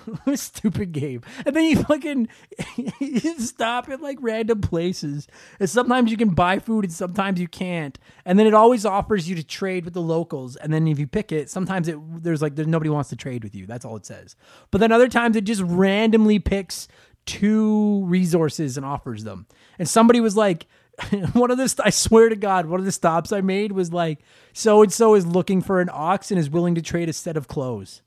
[0.34, 1.22] Stupid game.
[1.44, 2.28] And then you fucking
[3.00, 5.28] you stop at like random places.
[5.60, 7.98] And sometimes you can buy food and sometimes you can't.
[8.24, 10.56] And then it always offers you to trade with the locals.
[10.56, 13.44] And then if you pick it, sometimes it there's like there's nobody wants to trade
[13.44, 13.66] with you.
[13.66, 14.36] That's all it says.
[14.70, 16.88] But then other times it just randomly picks
[17.24, 19.46] two resources and offers them.
[19.78, 20.66] And somebody was like
[21.32, 24.20] one of the I swear to God, one of the stops I made was like
[24.52, 27.36] so and so is looking for an ox and is willing to trade a set
[27.36, 28.02] of clothes.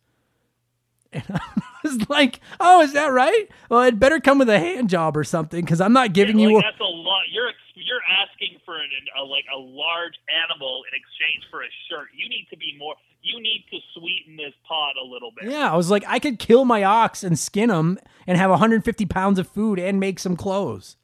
[1.16, 1.40] And I
[1.84, 3.48] was like, "Oh, is that right?
[3.70, 6.50] Well, it better come with a hand job or something because I'm not giving like,
[6.50, 7.22] you." A, that's a lot.
[7.32, 12.08] You're you're asking for an, a like a large animal in exchange for a shirt.
[12.14, 12.96] You need to be more.
[13.22, 15.50] You need to sweeten this pot a little bit.
[15.50, 17.98] yeah, I was like, I could kill my ox and skin him
[18.28, 20.98] and have 150 pounds of food and make some clothes.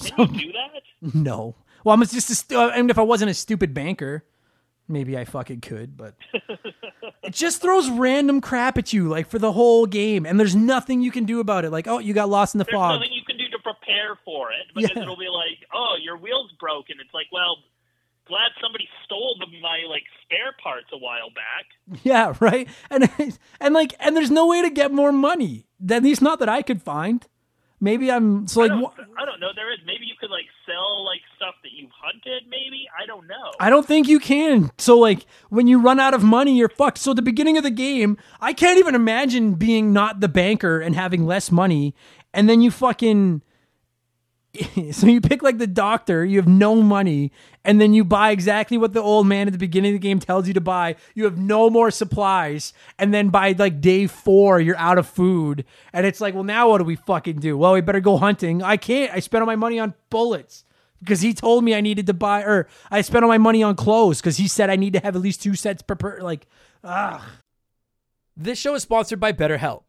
[0.00, 0.82] Can you do that?
[1.14, 4.24] No, well, I'm just a stu- I mean, if I wasn't a stupid banker,
[4.90, 6.14] maybe I fucking could, but
[7.22, 11.00] it just throws random crap at you like for the whole game, and there's nothing
[11.02, 11.70] you can do about it.
[11.70, 12.72] Like, oh, you got lost in the fog.
[12.72, 13.00] There's fog.
[13.00, 15.02] nothing you can do to prepare for it because Yeah.
[15.02, 16.96] it'll be like, oh, your wheel's broken.
[17.00, 17.56] It's like, well,
[18.26, 22.00] glad somebody stole the, my like spare parts a while back.
[22.04, 22.68] Yeah, right.
[22.90, 23.10] And
[23.60, 25.66] and like and there's no way to get more money.
[25.88, 27.26] At least not that I could find.
[27.82, 29.48] Maybe I'm so I like don't, wha- I don't know.
[29.54, 32.42] There is maybe you could like sell like stuff that you've hunted.
[32.48, 33.52] Maybe I don't know.
[33.58, 34.70] I don't think you can.
[34.76, 36.98] So like when you run out of money, you're fucked.
[36.98, 40.80] So at the beginning of the game, I can't even imagine being not the banker
[40.80, 41.94] and having less money,
[42.34, 43.42] and then you fucking.
[44.92, 47.32] So you pick like the doctor, you have no money,
[47.64, 50.18] and then you buy exactly what the old man at the beginning of the game
[50.18, 50.96] tells you to buy.
[51.14, 55.64] You have no more supplies, and then by like day four, you're out of food,
[55.92, 57.56] and it's like, well, now what do we fucking do?
[57.56, 58.62] Well, we better go hunting.
[58.62, 59.12] I can't.
[59.12, 60.64] I spent all my money on bullets
[60.98, 63.76] because he told me I needed to buy, or I spent all my money on
[63.76, 66.46] clothes because he said I need to have at least two sets per, per like,
[66.84, 67.36] ah.
[68.36, 69.82] This show is sponsored by BetterHelp.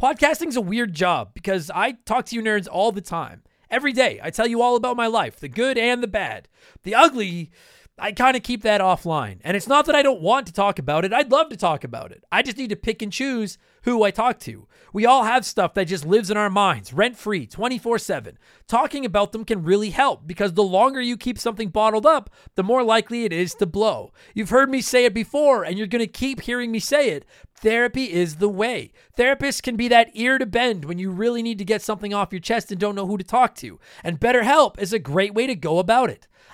[0.00, 3.42] Podcasting's a weird job because I talk to you nerds all the time.
[3.70, 6.48] Every day, I tell you all about my life, the good and the bad.
[6.82, 7.50] The ugly,
[7.98, 9.38] I kind of keep that offline.
[9.44, 11.84] And it's not that I don't want to talk about it, I'd love to talk
[11.84, 12.24] about it.
[12.32, 14.66] I just need to pick and choose who I talk to.
[14.92, 18.38] We all have stuff that just lives in our minds, rent free, 24 7.
[18.66, 22.64] Talking about them can really help because the longer you keep something bottled up, the
[22.64, 24.12] more likely it is to blow.
[24.34, 27.24] You've heard me say it before, and you're going to keep hearing me say it.
[27.60, 28.92] Therapy is the way.
[29.18, 32.32] Therapists can be that ear to bend when you really need to get something off
[32.32, 33.78] your chest and don't know who to talk to.
[34.02, 36.26] And BetterHelp is a great way to go about it.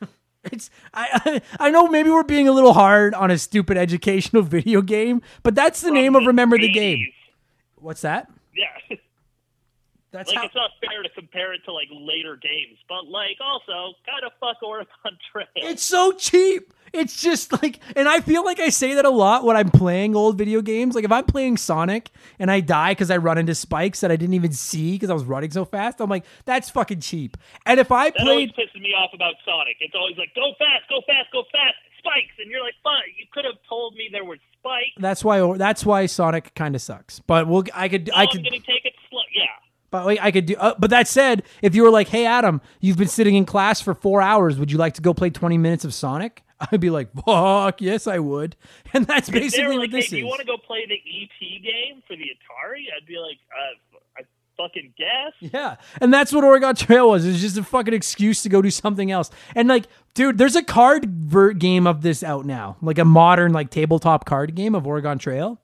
[0.44, 4.82] It's I I know maybe we're being a little hard on a stupid educational video
[4.82, 7.06] game, but that's the name of Remember the Game.
[7.76, 8.30] What's that?
[8.54, 8.96] Yeah.
[10.10, 13.36] That's like how it's not fair to compare it to like later games, but like
[13.40, 14.88] also kind of fuck Oregon
[15.32, 15.46] Trail.
[15.56, 16.72] it's so cheap.
[16.92, 20.16] It's just like, and I feel like I say that a lot when I'm playing
[20.16, 20.94] old video games.
[20.94, 24.16] Like if I'm playing Sonic and I die because I run into spikes that I
[24.16, 27.36] didn't even see because I was running so fast, I'm like, that's fucking cheap.
[27.66, 29.76] And if I that always played, pisses me off about Sonic.
[29.80, 33.26] It's always like go fast, go fast, go fast, spikes, and you're like, fuck, you
[33.32, 34.96] could have told me there were spikes.
[34.98, 37.20] that's why that's why Sonic kind of sucks.
[37.20, 39.20] But we'll I could I I could take it slow.
[39.34, 39.44] Yeah.
[39.90, 40.56] But I could do.
[40.56, 43.80] Uh, but that said, if you were like, "Hey Adam, you've been sitting in class
[43.80, 44.58] for four hours.
[44.58, 46.42] Would you like to go play twenty minutes of Sonic?"
[46.72, 48.56] I'd be like, fuck, yes, I would.
[48.94, 51.62] And that's basically were what this hey, do you want to go play the ET
[51.62, 52.84] game for the Atari?
[52.96, 54.22] I'd be like, uh, I
[54.56, 55.34] fucking guess.
[55.40, 55.76] Yeah.
[56.00, 57.26] And that's what Oregon Trail was.
[57.26, 59.30] It's just a fucking excuse to go do something else.
[59.54, 59.84] And like,
[60.14, 61.28] dude, there's a card
[61.58, 65.60] game of this out now, like a modern, like tabletop card game of Oregon Trail.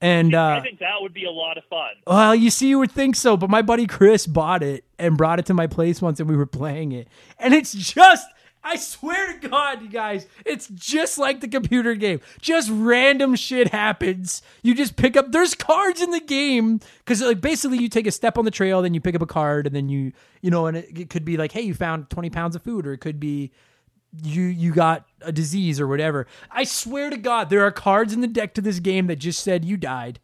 [0.00, 1.90] And I uh, think that would be a lot of fun.
[2.06, 5.38] well, you see, you would think so, but my buddy Chris bought it and brought
[5.38, 7.08] it to my place once, and we were playing it.
[7.38, 8.26] And it's just,
[8.66, 12.20] I swear to God, you guys, it's just like the computer game.
[12.40, 14.42] Just random shit happens.
[14.62, 15.30] You just pick up.
[15.30, 18.82] There's cards in the game because, like, basically, you take a step on the trail,
[18.82, 20.12] then you pick up a card, and then you,
[20.42, 22.88] you know, and it, it could be like, hey, you found 20 pounds of food,
[22.88, 23.52] or it could be
[24.22, 26.26] you you got a disease or whatever.
[26.50, 29.42] I swear to God, there are cards in the deck to this game that just
[29.42, 30.18] said you died.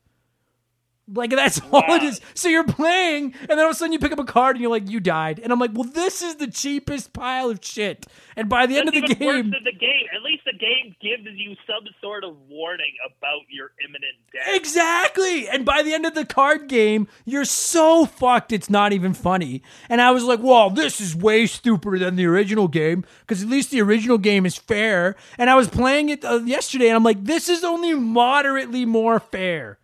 [1.09, 2.21] Like that's all it is.
[2.35, 4.63] So you're playing, and then all of a sudden you pick up a card and
[4.63, 5.41] you're like, you died.
[5.41, 8.07] And I'm like, well, this is the cheapest pile of shit.
[8.37, 10.07] And by the end of the game, the game.
[10.15, 14.55] At least the game gives you some sort of warning about your imminent death.
[14.55, 15.49] Exactly.
[15.49, 19.63] And by the end of the card game, you're so fucked it's not even funny.
[19.89, 23.49] And I was like, well, this is way stupider than the original game because at
[23.49, 25.17] least the original game is fair.
[25.39, 29.21] And I was playing it uh, yesterday and I'm like, this is only moderately more
[29.21, 29.79] fair.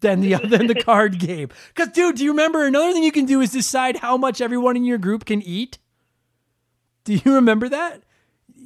[0.00, 3.24] Than the than the card game, because dude, do you remember another thing you can
[3.24, 5.78] do is decide how much everyone in your group can eat?
[7.04, 8.02] Do you remember that?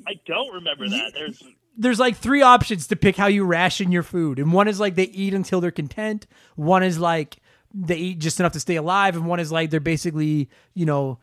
[0.08, 1.12] I don't remember that.
[1.14, 1.42] There's
[1.76, 4.38] there's like three options to pick how you ration your food.
[4.38, 6.26] And one is like they eat until they're content.
[6.56, 7.38] One is like
[7.72, 9.16] they eat just enough to stay alive.
[9.16, 11.18] And one is like they're basically, you know,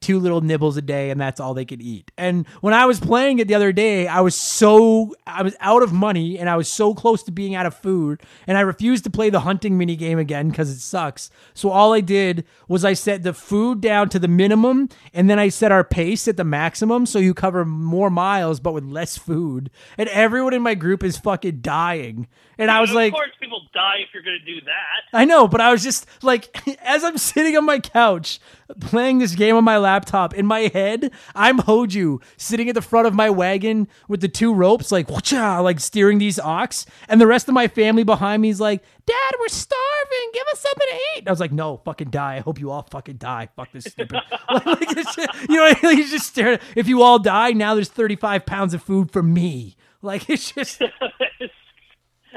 [0.00, 2.10] two little nibbles a day and that's all they could eat.
[2.16, 5.82] And when I was playing it the other day, I was so I was out
[5.82, 9.04] of money and I was so close to being out of food and I refused
[9.04, 11.30] to play the hunting mini game again cuz it sucks.
[11.54, 15.38] So all I did was I set the food down to the minimum and then
[15.38, 19.16] I set our pace at the maximum so you cover more miles but with less
[19.16, 19.70] food.
[19.98, 22.28] And everyone in my group is fucking dying.
[22.58, 25.18] And I was of like course, people die if you're going to do that.
[25.18, 28.40] I know, but I was just like, as I'm sitting on my couch
[28.80, 33.06] playing this game on my laptop, in my head, I'm Hoju sitting at the front
[33.06, 36.86] of my wagon with the two ropes, like, like steering these ox.
[37.08, 40.30] And the rest of my family behind me is like, Dad, we're starving.
[40.34, 41.28] Give us something to eat.
[41.28, 42.36] I was like, no, fucking die.
[42.36, 43.48] I hope you all fucking die.
[43.56, 44.20] Fuck this stupid.
[44.66, 45.18] like, just-
[45.48, 46.58] you know, he's just staring.
[46.74, 49.76] If you all die, now there's 35 pounds of food for me.
[50.02, 50.82] Like, it's just.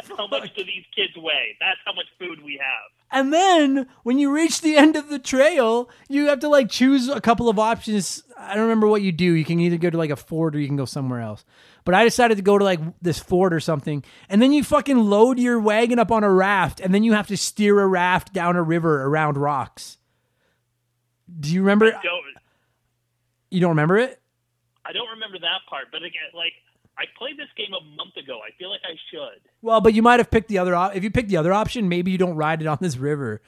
[0.07, 1.57] how much do these kids weigh?
[1.59, 2.91] That's how much food we have.
[3.11, 7.09] And then when you reach the end of the trail, you have to like choose
[7.09, 8.23] a couple of options.
[8.37, 9.33] I don't remember what you do.
[9.33, 11.43] You can either go to like a fort or you can go somewhere else.
[11.85, 14.03] But I decided to go to like this fort or something.
[14.29, 17.27] And then you fucking load your wagon up on a raft and then you have
[17.27, 19.97] to steer a raft down a river around rocks.
[21.39, 21.91] Do you remember?
[21.91, 22.03] Don't
[23.49, 24.19] You don't remember it?
[24.85, 26.53] I don't remember that part, but again, like
[26.99, 28.39] I played this game a month ago.
[28.45, 29.41] I feel like I should.
[29.61, 30.75] Well, but you might have picked the other.
[30.75, 33.41] Op- if you picked the other option, maybe you don't ride it on this river.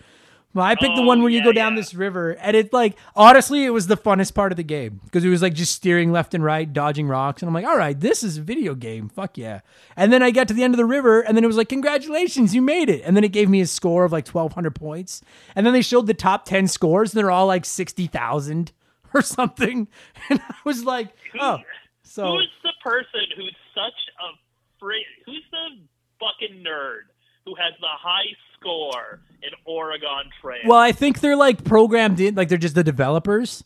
[0.53, 1.79] Well, I picked the oh, one where you yeah, go down yeah.
[1.79, 5.23] this river, and it like honestly, it was the funnest part of the game because
[5.23, 7.97] it was like just steering left and right, dodging rocks, and I'm like, all right,
[7.97, 9.61] this is a video game, fuck yeah.
[9.95, 11.69] And then I got to the end of the river, and then it was like,
[11.69, 15.21] congratulations, you made it, and then it gave me a score of like 1,200 points,
[15.55, 18.73] and then they showed the top 10 scores, and they're all like 60,000
[19.13, 19.87] or something,
[20.29, 21.59] and I was like, oh,
[22.11, 24.37] so Who's the person who's such a
[24.79, 25.05] free?
[25.25, 25.79] Who's the
[26.19, 27.03] fucking nerd
[27.45, 30.59] who has the high score in Oregon Trail?
[30.65, 33.63] Well, I think they're like programmed in, like they're just the developers.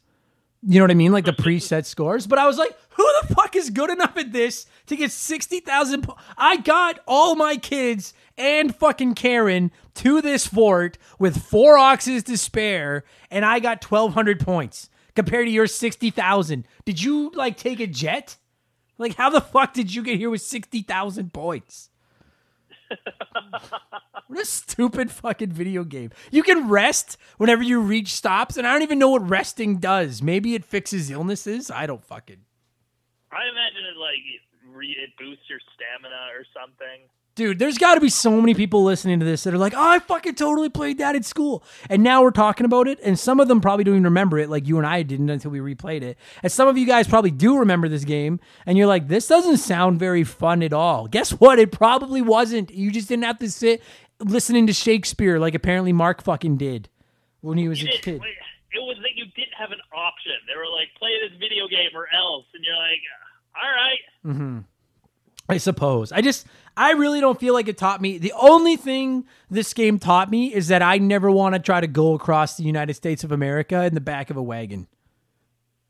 [0.68, 1.12] You know what I mean?
[1.12, 2.26] Like the preset scores.
[2.26, 6.02] But I was like, who the fuck is good enough at this to get 60,000?
[6.04, 12.24] Po- I got all my kids and fucking Karen to this fort with four oxes
[12.24, 16.68] to spare, and I got 1,200 points compared to your 60,000.
[16.86, 18.38] Did you like take a jet?
[18.98, 21.90] Like, how the fuck did you get here with 60,000 points?
[24.28, 26.10] What a stupid fucking video game.
[26.32, 30.22] You can rest whenever you reach stops, and I don't even know what resting does.
[30.22, 31.70] Maybe it fixes illnesses.
[31.70, 32.42] I don't fucking.
[33.32, 34.18] I imagine it like
[34.98, 37.08] it boosts your stamina or something.
[37.36, 39.90] Dude, there's got to be so many people listening to this that are like, oh,
[39.92, 41.64] I fucking totally played that in school.
[41.90, 44.50] And now we're talking about it, and some of them probably don't even remember it,
[44.50, 46.18] like you and I didn't until we replayed it.
[46.44, 49.58] And some of you guys probably do remember this game, and you're like, this doesn't
[49.58, 51.08] sound very fun at all.
[51.08, 51.60] Guess what?
[51.60, 52.72] It probably wasn't.
[52.72, 53.84] You just didn't have to sit
[54.20, 56.88] listening to Shakespeare like apparently Mark fucking did
[57.42, 58.22] when he was a kid.
[58.72, 60.34] it was that you didn't have an option.
[60.48, 63.02] They were like, play this video game or else, and you're like,
[63.56, 64.00] all right.
[64.26, 64.60] mm-hmm.
[65.48, 66.12] I suppose.
[66.12, 66.48] I just,
[66.78, 68.18] I really don't feel like it taught me.
[68.18, 71.88] The only thing this game taught me is that I never want to try to
[71.88, 74.88] go across the United States of America in the back of a wagon.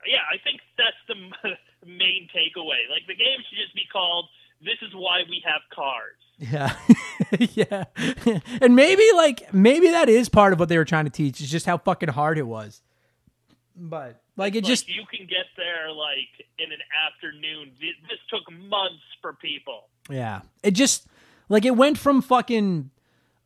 [0.06, 1.16] Yeah, I think that's the
[1.88, 2.90] main takeaway.
[2.90, 4.26] Like the game should just be called
[4.62, 6.76] "This is why we have cars." Yeah.
[7.56, 7.86] yeah.
[8.62, 11.42] and maybe like maybe that is part of what they were trying to teach.
[11.42, 12.82] Is just how fucking hard it was.
[13.76, 17.72] But like it Like, just you can get there like in an afternoon.
[17.80, 19.90] This took months for people.
[20.10, 20.42] Yeah.
[20.64, 21.08] It just
[21.50, 22.92] like it went from fucking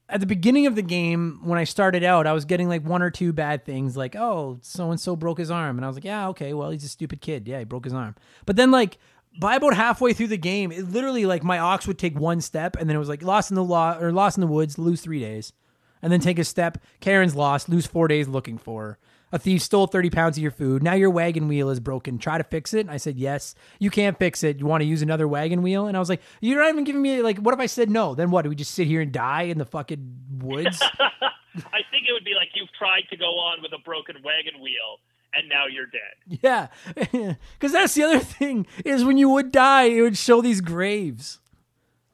[0.10, 3.02] at the beginning of the game when I started out, I was getting like one
[3.02, 5.96] or two bad things like, "Oh, so and so broke his arm." And I was
[5.96, 7.48] like, "Yeah, okay, well, he's a stupid kid.
[7.48, 8.98] Yeah, he broke his arm." But then like
[9.40, 12.76] by about halfway through the game, it literally like my ox would take one step
[12.76, 15.02] and then it was like lost in the law or lost in the woods, lose
[15.02, 15.54] 3 days.
[16.02, 18.98] And then take a step, Karen's lost, lose 4 days looking for her.
[19.32, 20.82] A thief stole 30 pounds of your food.
[20.82, 22.18] Now your wagon wheel is broken.
[22.18, 22.82] Try to fix it.
[22.82, 23.56] And I said, Yes.
[23.80, 24.60] You can't fix it.
[24.60, 25.88] You want to use another wagon wheel?
[25.88, 28.16] And I was like, You're not even giving me, like, what if I said no?
[28.16, 28.44] Then what?
[28.44, 30.82] Do we just sit here and die in the fucking woods?
[31.02, 34.62] I think it would be like you've tried to go on with a broken wagon
[34.62, 35.00] wheel
[35.34, 36.40] and now you're dead.
[36.42, 37.36] yeah.
[37.54, 41.39] Because that's the other thing is when you would die, it would show these graves.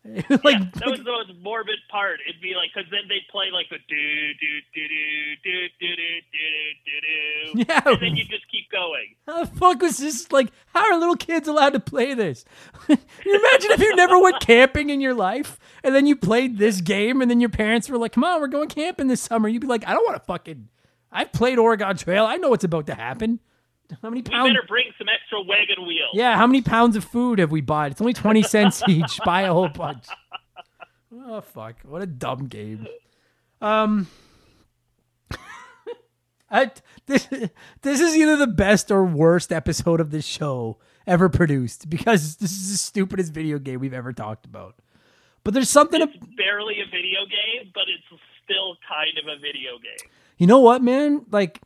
[0.05, 2.19] Like, yeah, that was the most morbid part.
[2.29, 5.95] It'd be like because then they'd play like the do do do do do do
[5.95, 5.95] do
[6.31, 6.47] do
[6.85, 7.81] do do, Yeah.
[7.85, 9.15] and then you just keep going.
[9.25, 10.31] How the fuck was this?
[10.31, 12.45] Like, how are little kids allowed to play this?
[12.87, 16.57] Can you imagine if you never went camping in your life and then you played
[16.57, 19.47] this game and then your parents were like, come on, we're going camping this summer.
[19.49, 20.67] You'd be like, I don't want to fucking.
[21.11, 22.25] I've played Oregon Trail.
[22.25, 23.39] I know what's about to happen.
[24.01, 24.49] How many We pounds?
[24.53, 26.11] better bring some extra wagon wheels.
[26.13, 27.91] Yeah, how many pounds of food have we bought?
[27.91, 29.19] It's only 20 cents each.
[29.25, 30.05] Buy a whole bunch.
[31.15, 31.75] Oh, fuck.
[31.83, 32.87] What a dumb game.
[33.61, 34.07] Um.
[36.51, 36.71] I,
[37.07, 37.27] this,
[37.81, 40.77] this is either the best or worst episode of this show
[41.07, 44.75] ever produced because this is the stupidest video game we've ever talked about.
[45.43, 49.77] But there's something, It's barely a video game, but it's still kind of a video
[49.81, 50.09] game.
[50.37, 51.25] you know what, man?
[51.31, 51.61] Like,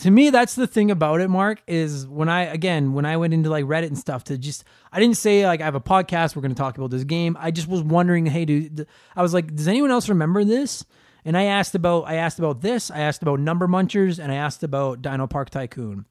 [0.00, 3.34] to me, that's the thing about it, Mark, is when I, again, when I went
[3.34, 6.34] into like Reddit and stuff to just, I didn't say like I have a podcast,
[6.34, 7.36] we're going to talk about this game.
[7.38, 10.86] I just was wondering, hey, dude, I was like, does anyone else remember this?
[11.24, 14.36] And I asked about, I asked about this, I asked about Number Munchers, and I
[14.36, 16.06] asked about Dino Park Tycoon.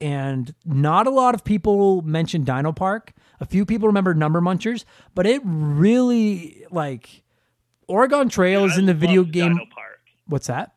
[0.00, 3.14] And not a lot of people mentioned Dino Park.
[3.40, 7.24] A few people remember Number Munchers, but it really, like,
[7.88, 9.54] Oregon Trail is I in the video game.
[9.54, 10.00] Dino Park.
[10.26, 10.73] What's that?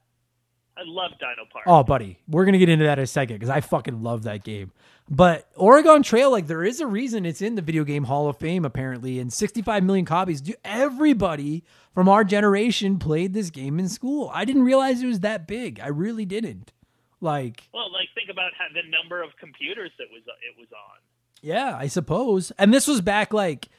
[0.78, 1.66] I love Dino Park.
[1.66, 4.44] Oh, buddy, we're gonna get into that in a second because I fucking love that
[4.44, 4.72] game.
[5.10, 8.38] But Oregon Trail, like, there is a reason it's in the video game Hall of
[8.38, 10.42] Fame apparently, and 65 million copies.
[10.42, 11.64] Do everybody
[11.94, 14.30] from our generation played this game in school?
[14.34, 15.80] I didn't realize it was that big.
[15.80, 16.74] I really didn't.
[17.22, 21.00] Like, Well, like think about how, the number of computers that was it was on.
[21.42, 22.52] yeah, I suppose.
[22.60, 23.70] And this was back like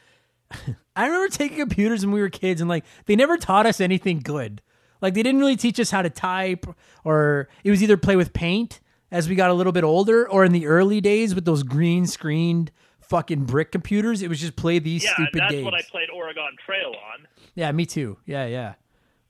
[0.97, 4.21] I remember taking computers when we were kids and like they never taught us anything
[4.21, 4.63] good.
[5.01, 6.67] Like they didn't really teach us how to type
[7.05, 8.81] or it was either play with paint
[9.11, 12.07] as we got a little bit older or in the early days with those green
[12.07, 12.71] screened
[13.01, 15.65] fucking brick computers, it was just play these Yeah, stupid that's games.
[15.65, 17.27] what I played Oregon Trail on.
[17.55, 18.19] yeah, me too.
[18.27, 18.75] Yeah, yeah.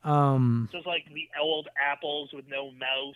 [0.05, 3.15] Um Just like the old apples with no mouse.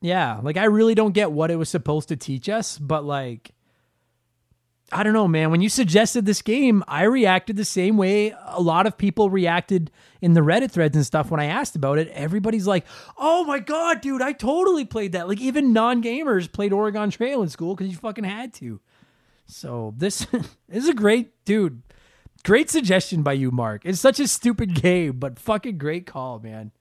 [0.00, 3.50] Yeah, like I really don't get what it was supposed to teach us, but like
[4.92, 5.50] I don't know, man.
[5.50, 9.90] When you suggested this game, I reacted the same way a lot of people reacted
[10.20, 12.08] in the Reddit threads and stuff when I asked about it.
[12.08, 12.84] Everybody's like,
[13.16, 17.48] "Oh my god, dude, I totally played that." Like even non-gamers played Oregon Trail in
[17.48, 18.80] school cuz you fucking had to.
[19.46, 20.26] So, this,
[20.68, 21.82] this is a great dude.
[22.44, 23.82] Great suggestion by you, Mark.
[23.84, 26.72] It's such a stupid game, but fucking great call, man.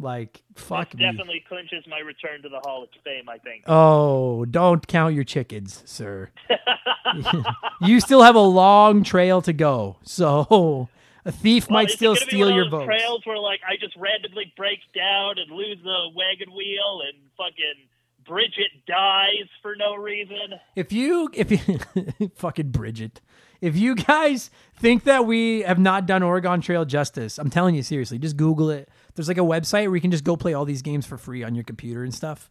[0.00, 1.04] Like, fuck That me.
[1.04, 3.28] definitely clinches my return to the Hall of Fame.
[3.28, 3.64] I think.
[3.66, 6.30] Oh, don't count your chickens, sir.
[7.82, 9.96] you still have a long trail to go.
[10.02, 10.88] So
[11.24, 12.86] a thief Well, might still steal your votes.
[12.86, 17.88] Trails where like I just randomly break down and lose the wagon wheel and fucking
[18.26, 20.36] Bridget dies for no reason.
[20.76, 23.20] If you if you fucking Bridget.
[23.60, 27.82] If you guys think that we have not done Oregon Trail justice, I'm telling you
[27.82, 28.88] seriously, just Google it.
[29.18, 31.42] There's like a website where you can just go play all these games for free
[31.42, 32.48] on your computer and stuff.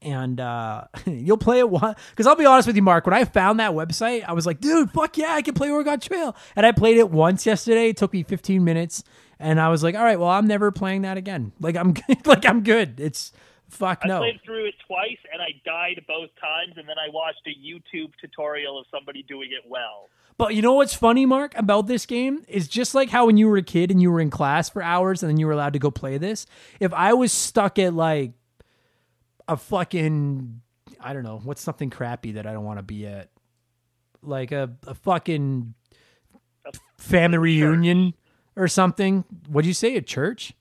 [0.00, 3.04] And uh, you'll play it one because I'll be honest with you, Mark.
[3.04, 6.00] When I found that website, I was like, dude, fuck yeah, I can play Oregon
[6.00, 6.34] Trail.
[6.54, 7.90] And I played it once yesterday.
[7.90, 9.04] It took me 15 minutes,
[9.38, 11.52] and I was like, all right, well, I'm never playing that again.
[11.60, 11.94] Like I'm
[12.24, 12.98] like I'm good.
[12.98, 13.32] It's
[13.68, 14.16] fuck no.
[14.16, 17.50] I played through it twice and I died both times, and then I watched a
[17.50, 20.08] YouTube tutorial of somebody doing it well.
[20.38, 23.48] But you know what's funny, Mark, about this game is just like how when you
[23.48, 25.72] were a kid and you were in class for hours and then you were allowed
[25.72, 26.44] to go play this.
[26.78, 28.32] If I was stuck at like
[29.48, 30.60] a fucking,
[31.00, 33.30] I don't know, what's something crappy that I don't want to be at?
[34.22, 35.74] Like a, a fucking
[36.98, 38.14] family reunion
[38.56, 39.24] or something.
[39.48, 39.96] What'd you say?
[39.96, 40.52] A church?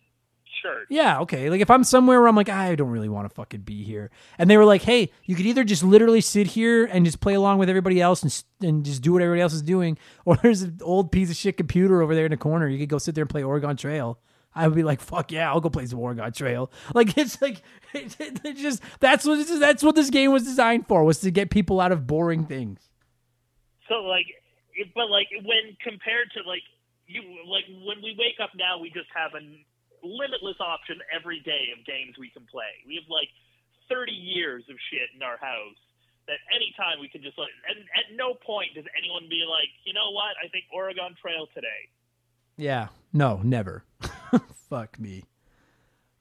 [0.65, 0.87] Church.
[0.89, 1.49] Yeah, okay.
[1.49, 4.11] Like if I'm somewhere where I'm like, I don't really want to fucking be here,
[4.37, 7.33] and they were like, hey, you could either just literally sit here and just play
[7.33, 10.63] along with everybody else and and just do what everybody else is doing, or there's
[10.63, 12.67] an old piece of shit computer over there in the corner.
[12.67, 14.19] You could go sit there and play Oregon Trail.
[14.57, 16.71] I would be like, fuck yeah, I'll go play some Oregon Trail.
[16.93, 17.61] Like it's like
[17.93, 21.03] it, it, it just that's what this is, that's what this game was designed for
[21.03, 22.79] was to get people out of boring things.
[23.89, 24.25] So like,
[24.95, 26.63] but like when compared to like
[27.07, 29.43] you like when we wake up now, we just have a
[30.05, 32.85] limitless option every day of games we can play.
[32.85, 33.29] We have like
[33.89, 35.77] 30 years of shit in our house
[36.27, 39.93] that anytime we can just like, and at no point does anyone be like, you
[39.93, 40.33] know what?
[40.43, 41.89] I think Oregon Trail today.
[42.57, 43.83] Yeah, no, never.
[44.69, 45.23] fuck me.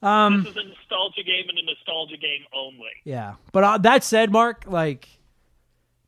[0.02, 2.92] Um, This is a nostalgia game and a nostalgia game only.
[3.04, 5.08] Yeah, but uh, that said, Mark, like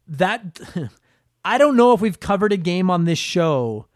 [0.08, 0.60] that,
[1.44, 3.86] I don't know if we've covered a game on this show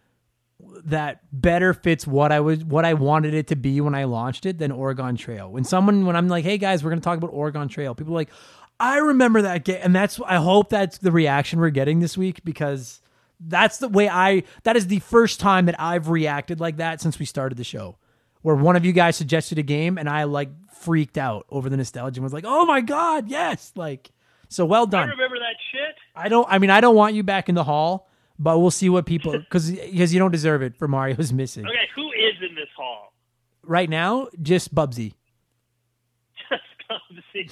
[0.84, 4.46] that better fits what I was what I wanted it to be when I launched
[4.46, 5.50] it than Oregon Trail.
[5.50, 8.14] When someone when I'm like, "Hey guys, we're going to talk about Oregon Trail," people
[8.14, 8.30] are like,
[8.78, 12.44] "I remember that game," and that's I hope that's the reaction we're getting this week
[12.44, 13.00] because
[13.40, 17.18] that's the way I that is the first time that I've reacted like that since
[17.18, 17.96] we started the show.
[18.42, 21.76] Where one of you guys suggested a game and I like freaked out over the
[21.76, 24.12] nostalgia and was like, "Oh my god, yes!" Like,
[24.48, 25.08] so well done.
[25.08, 25.94] I remember that shit.
[26.16, 26.46] I don't.
[26.50, 28.09] I mean, I don't want you back in the hall,
[28.40, 31.86] but we'll see what people because because you don't deserve it for Mario's missing Okay,
[31.94, 33.12] who is in this hall?
[33.62, 34.26] right now.
[34.42, 35.12] Just Bubsy
[36.50, 36.98] Just come
[37.32, 37.48] see.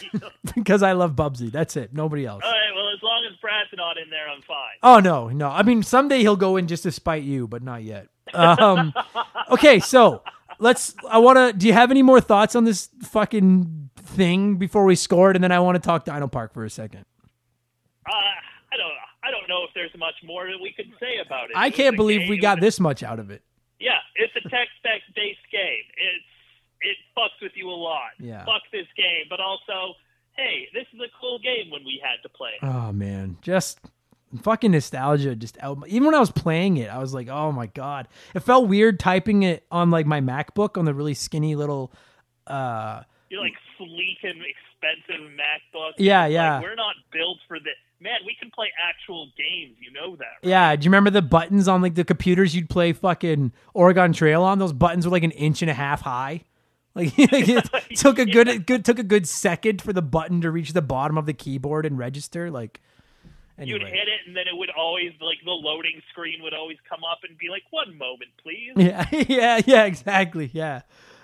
[0.54, 1.52] Because I love Bubsy.
[1.52, 1.92] That's it.
[1.92, 2.42] Nobody else.
[2.44, 2.74] All right.
[2.74, 4.76] well, as long as Brad's not in there, I'm fine.
[4.82, 5.48] Oh no, no.
[5.48, 8.08] I mean, someday he'll go in just to spite you, but not yet.
[8.34, 8.92] Um,
[9.50, 10.22] okay, so
[10.58, 10.94] let's.
[11.08, 11.52] I want to.
[11.56, 15.36] Do you have any more thoughts on this fucking thing before we score it?
[15.36, 17.04] And then I want to talk Dino Park for a second.
[18.06, 18.12] Uh,
[19.28, 19.48] I don't.
[19.48, 21.56] Know if there's much more that we could say about it.
[21.56, 23.42] I It can't believe game- we got this much out of it.
[23.80, 25.84] Yeah, it's a text-based game.
[25.96, 26.24] It's
[26.80, 28.10] it fucks with you a lot.
[28.18, 28.44] Yeah.
[28.44, 29.94] Fuck this game, but also,
[30.36, 32.50] hey, this is a cool game when we had to play.
[32.60, 32.64] it.
[32.66, 33.80] Oh man, just
[34.42, 35.34] fucking nostalgia.
[35.34, 35.78] Just out.
[35.88, 38.08] Even when I was playing it, I was like, oh my god.
[38.34, 41.92] It felt weird typing it on like my MacBook on the really skinny little.
[42.46, 45.92] uh You're like sleek and expensive MacBook.
[45.96, 46.56] Yeah, yeah.
[46.56, 47.74] Like, we're not built for this.
[48.00, 49.76] Man, we can play actual games.
[49.80, 50.24] You know that.
[50.24, 50.50] right?
[50.50, 54.42] Yeah, do you remember the buttons on like the computers you'd play fucking Oregon Trail
[54.42, 54.58] on?
[54.58, 56.42] Those buttons were like an inch and a half high.
[56.94, 60.72] Like it took a good good took a good second for the button to reach
[60.72, 62.50] the bottom of the keyboard and register.
[62.50, 62.80] Like
[63.60, 67.00] You'd hit it, and then it would always like the loading screen would always come
[67.02, 70.50] up and be like, "One moment, please." Yeah, yeah, yeah, exactly.
[70.52, 70.82] Yeah.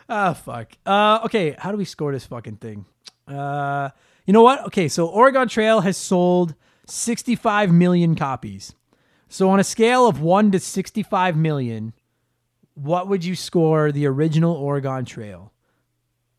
[0.08, 0.72] Oh fuck.
[0.84, 2.86] Uh okay, how do we score this fucking thing?
[3.26, 3.90] Uh
[4.26, 4.64] you know what?
[4.66, 6.54] Okay, so Oregon Trail has sold
[6.86, 8.74] 65 million copies.
[9.28, 11.92] So on a scale of 1 to 65 million,
[12.74, 15.52] what would you score the original Oregon Trail?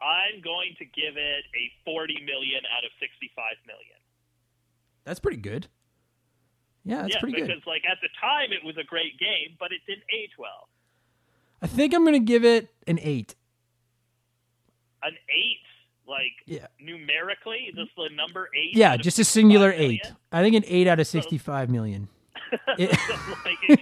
[0.01, 3.97] I'm going to give it a 40 million out of 65 million.
[5.03, 5.67] That's pretty good.
[6.83, 7.67] Yeah, that's yeah, pretty because good.
[7.69, 10.69] like at the time it was a great game, but it didn't age well.
[11.61, 13.33] I think I'm going to give it an 8.
[15.05, 15.59] An eight,
[16.07, 16.67] like Yeah.
[16.79, 18.75] numerically, is this the number eight?
[18.75, 19.87] Yeah, just a singular 65 8.
[19.87, 20.17] million?
[20.31, 22.07] I think an 8 out of 65 million.
[22.77, 22.89] It-
[23.45, 23.79] like it,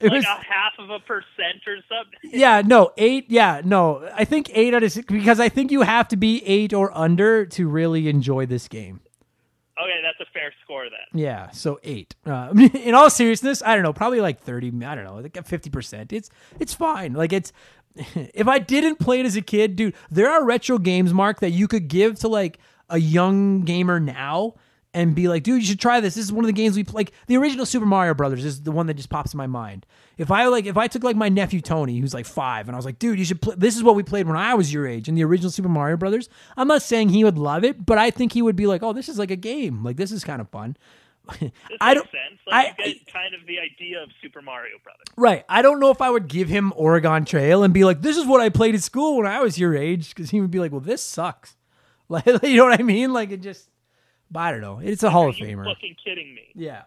[0.00, 2.30] It like was- a half of a percent or something.
[2.38, 3.26] yeah, no, eight.
[3.28, 6.42] Yeah, no, I think eight out of six because I think you have to be
[6.46, 9.00] eight or under to really enjoy this game.
[9.80, 11.20] Okay, that's a fair score then.
[11.20, 12.14] Yeah, so eight.
[12.26, 14.68] Uh, in all seriousness, I don't know, probably like thirty.
[14.84, 16.12] I don't know, like fifty percent.
[16.12, 16.30] It's
[16.60, 17.12] it's fine.
[17.12, 17.52] Like it's
[18.34, 21.50] if I didn't play it as a kid, dude, there are retro games, Mark, that
[21.50, 24.54] you could give to like a young gamer now
[24.94, 26.14] and be like, dude, you should try this.
[26.14, 27.00] This is one of the games we play.
[27.00, 29.86] Like the original Super Mario Brothers is the one that just pops in my mind.
[30.16, 32.78] If I like, if I took like my nephew Tony, who's like five, and I
[32.78, 33.54] was like, dude, you should play.
[33.56, 35.96] This is what we played when I was your age in the original Super Mario
[35.96, 36.28] Brothers.
[36.56, 38.92] I'm not saying he would love it, but I think he would be like, oh,
[38.92, 39.84] this is like a game.
[39.84, 40.76] Like this is kind of fun.
[41.80, 42.04] I don't.
[42.06, 42.40] sense.
[42.46, 45.04] Like I- get kind of the idea of Super Mario Brothers.
[45.16, 45.44] Right.
[45.48, 48.26] I don't know if I would give him Oregon Trail and be like, this is
[48.26, 50.14] what I played at school when I was your age.
[50.14, 51.54] Cause he would be like, well, this sucks.
[52.10, 53.12] Like, you know what I mean?
[53.12, 53.68] Like it just,
[54.30, 54.78] but I don't know.
[54.82, 55.66] It's a Hall Are of you Famer.
[55.66, 56.40] fucking kidding me?
[56.54, 56.84] Yeah.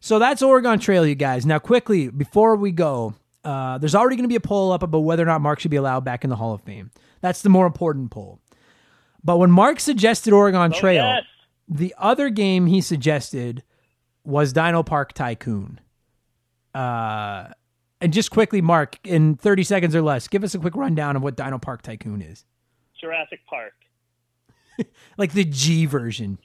[0.00, 1.46] So that's Oregon Trail, you guys.
[1.46, 4.98] Now, quickly, before we go, uh, there's already going to be a poll up about
[4.98, 6.90] whether or not Mark should be allowed back in the Hall of Fame.
[7.22, 8.38] That's the more important poll.
[9.24, 11.24] But when Mark suggested Oregon Oh, Trail, yes.
[11.66, 13.62] the other game he suggested
[14.30, 15.80] was Dino Park Tycoon.
[16.74, 17.48] Uh,
[18.00, 21.22] and just quickly, Mark, in 30 seconds or less, give us a quick rundown of
[21.22, 22.44] what Dino Park Tycoon is.
[23.00, 23.72] Jurassic Park.
[25.18, 26.38] Like the G version.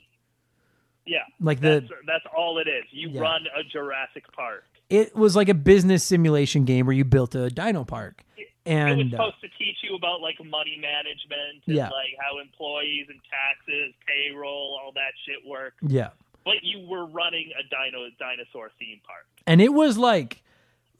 [1.06, 1.20] Yeah.
[1.40, 2.84] Like the That's, that's all it is.
[2.90, 3.20] You Yeah.
[3.22, 4.64] run a Jurassic Park.
[4.90, 8.22] it was like a business simulation game where you built a dino park.
[8.36, 11.84] It was And uh, supposed to teach you about like money management and Yeah.
[11.88, 15.76] like how employees and taxes, payroll, all that shit works.
[15.80, 16.10] yeah.
[16.46, 19.26] But you were running a dino dinosaur theme park.
[19.46, 20.42] and it was like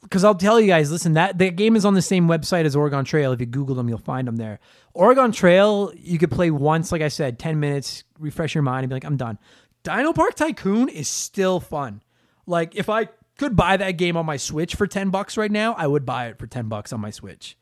[0.03, 2.77] because i'll tell you guys listen that the game is on the same website as
[2.77, 3.33] oregon trail.
[3.33, 4.59] If you google them you'll find them there.
[4.93, 8.91] Oregon trail you could play once like i said 10 minutes refresh your mind and
[8.91, 9.39] be like i'm done.
[9.85, 12.03] Dino park tycoon is still fun.
[12.47, 13.09] Like if i
[13.39, 16.27] could buy that game on my switch for 10 bucks right now i would buy
[16.27, 17.57] it for 10 bucks on my switch.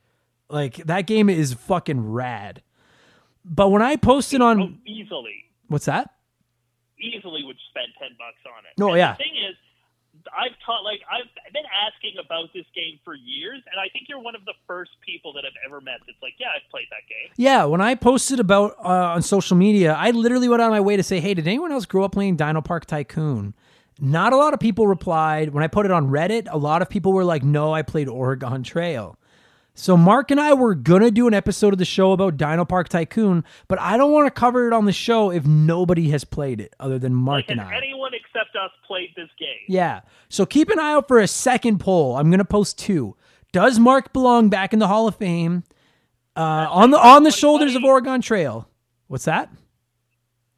[0.48, 2.62] Like that game is fucking rad.
[3.44, 6.13] But when i posted Oh, on easily, what's that
[7.04, 8.72] easily would spend ten bucks on it.
[8.78, 9.12] No, And yeah.
[9.12, 9.56] The thing is,
[10.30, 14.20] I've taught like I've been asking about this game for years, and I think you're
[14.20, 17.04] one of the first people that I've ever met that's like, yeah, I've played that
[17.08, 17.30] game.
[17.36, 20.80] Yeah, when I posted about uh, on social media, I literally went out of my
[20.80, 23.54] way to say, "Hey, did anyone else grow up playing Dino Park Tycoon?"
[24.00, 25.50] Not a lot of people replied.
[25.50, 28.08] When I put it on Reddit, a lot of people were like, "No, I played
[28.08, 29.18] Oregon Trail."
[29.76, 32.88] So Mark and I were gonna do an episode of the show about Dino Park
[32.88, 36.60] Tycoon, but I don't want to cover it on the show if nobody has played
[36.60, 37.76] it other than Mark Like, and has I.
[37.76, 39.48] anyone except us played this game?
[39.66, 40.02] Yeah.
[40.28, 42.16] So keep an eye out for a second poll.
[42.16, 43.16] I'm gonna post two.
[43.52, 45.64] Does Mark belong back in the Hall of Fame?
[46.36, 48.68] Uh, on the on the shoulders of Oregon Trail.
[49.08, 49.50] What's that?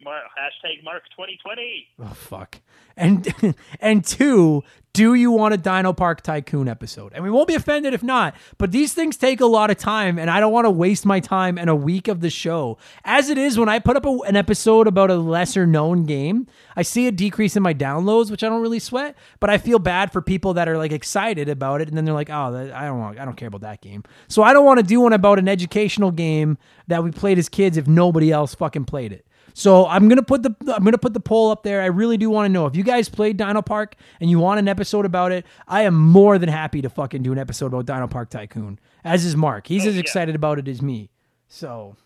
[0.02, 1.88] Mark, hashtag Mark 2020.
[2.00, 2.58] Oh fuck.
[2.98, 4.62] And and two,
[4.96, 7.12] do you want a Dino Park Tycoon episode?
[7.12, 10.18] And we won't be offended if not, but these things take a lot of time
[10.18, 12.78] and I don't want to waste my time and a week of the show.
[13.04, 16.46] As it is when I put up a, an episode about a lesser known game,
[16.76, 19.78] I see a decrease in my downloads, which I don't really sweat, but I feel
[19.78, 22.86] bad for people that are like excited about it and then they're like, "Oh, I
[22.86, 25.12] don't want I don't care about that game." So I don't want to do one
[25.12, 26.56] about an educational game
[26.86, 29.25] that we played as kids if nobody else fucking played it.
[29.58, 31.80] So I'm gonna put the I'm gonna put the poll up there.
[31.80, 34.58] I really do want to know if you guys played Dino Park and you want
[34.58, 35.46] an episode about it.
[35.66, 38.78] I am more than happy to fucking do an episode about Dino Park Tycoon.
[39.02, 39.66] As is Mark.
[39.66, 40.00] He's Oh, as yeah.
[40.02, 41.08] excited about it as me.
[41.48, 41.96] So,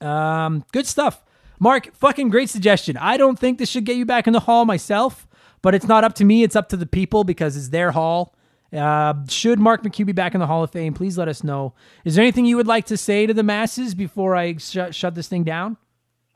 [0.00, 1.24] um, good stuff.
[1.58, 2.96] Mark, fucking great suggestion.
[2.98, 5.26] I don't think this should get you back in the hall myself,
[5.60, 6.44] but it's not up to me.
[6.44, 8.36] It's up to the people because it's their hall.
[8.72, 10.94] Uh, should Mark McCue be back in the Hall of Fame?
[10.94, 11.74] Please let us know.
[12.04, 15.14] Is there anything you would like to say to the masses before I sh- shut
[15.16, 15.76] this thing down?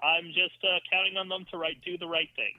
[0.03, 2.53] I'm just uh, counting on them to right, do the right thing.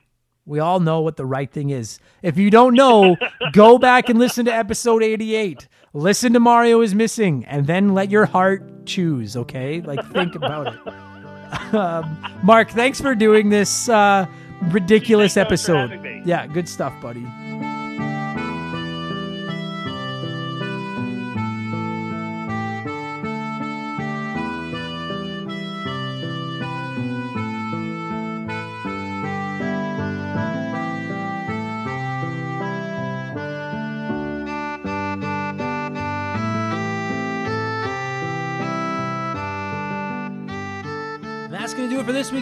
[0.46, 2.00] We all know what the right thing is.
[2.22, 3.16] If you don't know,
[3.52, 5.68] go back and listen to episode 88.
[5.92, 9.80] Listen to Mario is Missing and then let your heart choose, okay?
[9.80, 11.74] Like, think about it.
[11.74, 14.26] um, Mark, thanks for doing this uh,
[14.70, 16.22] ridiculous Thanks episode.
[16.24, 17.26] Yeah, good stuff, buddy.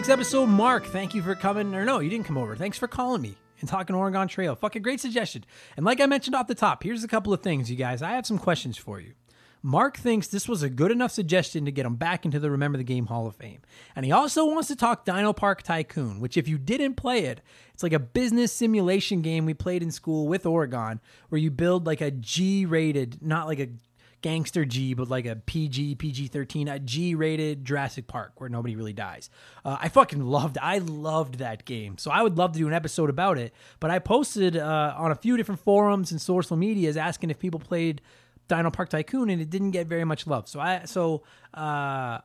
[0.09, 0.47] Week's episode.
[0.47, 1.75] Mark, thank you for coming.
[1.75, 2.55] Or no, you didn't come over.
[2.55, 4.55] Thanks for calling me and talking Oregon Trail.
[4.55, 5.45] Fucking great suggestion.
[5.77, 8.01] And like I mentioned off the top, here's a couple of things, you guys.
[8.01, 9.13] I have some questions for you.
[9.61, 12.77] Mark thinks this was a good enough suggestion to get him back into the Remember
[12.77, 13.61] the Game Hall of Fame.
[13.95, 17.41] And he also wants to talk Dino Park Tycoon, which, if you didn't play it,
[17.73, 21.85] it's like a business simulation game we played in school with Oregon, where you build
[21.85, 23.69] like a G rated, not like a
[24.21, 28.75] gangster G, but like a PG, PG 13, a G rated Jurassic Park where nobody
[28.75, 29.29] really dies.
[29.63, 31.97] Uh, I fucking loved I loved that game.
[31.97, 33.53] So I would love to do an episode about it.
[33.79, 37.59] But I posted uh, on a few different forums and social medias asking if people
[37.59, 38.01] played
[38.49, 40.49] Dino Park Tycoon, and it didn't get very much love.
[40.49, 41.23] So I so
[41.53, 42.19] uh,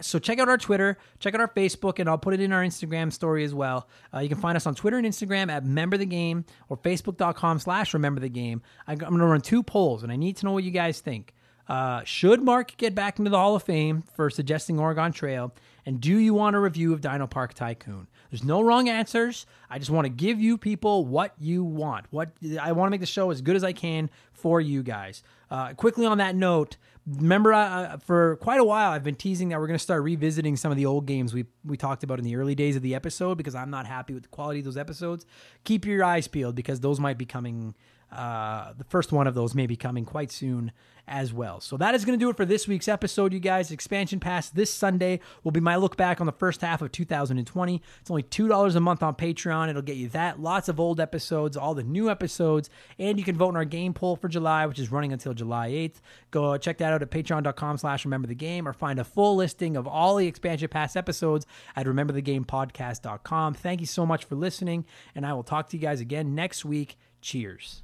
[0.00, 2.64] so check out our Twitter, check out our Facebook, and I'll put it in our
[2.64, 3.88] Instagram story as well.
[4.12, 7.60] Uh, you can find us on Twitter and Instagram at Remember the Game or Facebook.com
[7.60, 8.62] slash Remember the Game.
[8.88, 11.34] I'm going to run two polls, and I need to know what you guys think.
[11.68, 15.52] Uh, should Mark get back into the Hall of Fame for suggesting Oregon Trail?
[15.84, 18.08] And do you want a review of Dino Park Tycoon?
[18.30, 19.46] There's no wrong answers.
[19.70, 22.06] I just want to give you people what you want.
[22.10, 22.30] What
[22.60, 25.22] I want to make the show as good as I can for you guys.
[25.50, 26.76] Uh, quickly on that note,
[27.06, 30.56] remember uh, for quite a while I've been teasing that we're going to start revisiting
[30.56, 32.94] some of the old games we we talked about in the early days of the
[32.94, 35.24] episode because I'm not happy with the quality of those episodes.
[35.64, 37.74] Keep your eyes peeled because those might be coming.
[38.10, 40.72] Uh, the first one of those may be coming quite soon
[41.08, 41.60] as well.
[41.60, 43.70] So that is going to do it for this week's episode, you guys.
[43.70, 47.82] Expansion Pass this Sunday will be my look back on the first half of 2020.
[48.00, 49.68] It's only $2 a month on Patreon.
[49.68, 53.36] It'll get you that, lots of old episodes, all the new episodes, and you can
[53.36, 56.00] vote in our game poll for July, which is running until July 8th.
[56.30, 59.76] Go check that out at patreon.com slash remember the game or find a full listing
[59.76, 61.46] of all the Expansion Pass episodes
[61.76, 63.54] at rememberthegamepodcast.com.
[63.54, 64.84] Thank you so much for listening,
[65.14, 66.96] and I will talk to you guys again next week.
[67.26, 67.82] Cheers.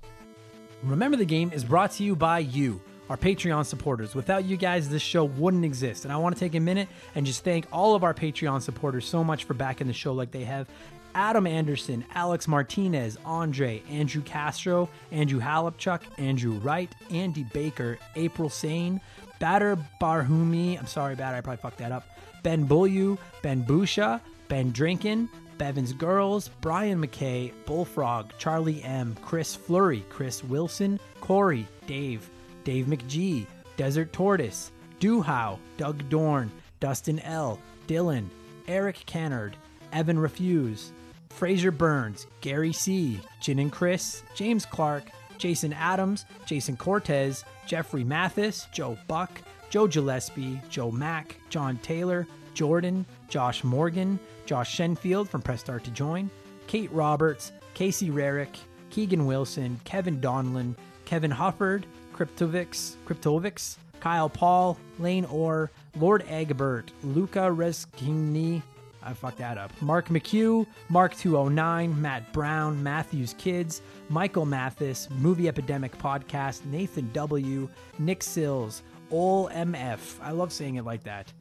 [0.85, 2.81] Remember the Game is brought to you by you.
[3.11, 4.15] our Patreon supporters.
[4.15, 6.05] Without you guys, this show wouldn't exist.
[6.05, 9.05] And I want to take a minute and just thank all of our Patreon supporters
[9.05, 10.69] so much for backing the show like they have.
[11.17, 19.01] Adam Anderson, Alex Martinez, Andre, Andrew Castro, Andrew Halipchuk, Andrew Wright, Andy Baker, April Sane,
[19.41, 22.07] Batter Barhumi, I'm sorry, Batter, I probably fucked that up,
[22.45, 30.05] Ben Bulyu, Ben Busha, Ben Drinkin, Bevins Girls, Brian McKay, Bullfrog, Charlie M, Chris Flurry,
[30.09, 32.29] Chris Wilson, Corey, Dave,
[32.65, 33.47] Dave McGee,
[33.77, 36.51] Desert Tortoise, Duhow, Doug Dorn,
[36.81, 38.27] Dustin L, Dylan,
[38.69, 39.57] Eric Kennard,
[39.93, 40.93] Evan Refuse,
[41.31, 45.05] Fraser Burns, Gary C, Jin and Chris, James Clark,
[45.39, 53.07] Jason Adams, Jason Cortez, Jeffrey Mathis, Joe Buck, Joe Gillespie, Joe Mack, John Taylor, Jordan,
[53.29, 56.31] Josh Morgan, Josh Shenfield from Press Start to Join,
[56.67, 58.57] Kate Roberts, Casey Rarick,
[58.91, 60.75] Keegan Wilson, Kevin Donlin,
[61.05, 61.85] Kevin Hufford,
[62.15, 68.63] Cryptovix, Cryptovix, Kyle Paul, Lane Orr, Lord Egbert, Luca Reskini,
[69.05, 69.73] I fucked that up.
[69.83, 77.69] Mark McCue, Mark209, Matt Brown, Matthews Kids, Michael Mathis, Movie Epidemic Podcast, Nathan W.,
[77.99, 79.99] Nick Sills, Ol MF.
[80.23, 81.33] I love saying it like that.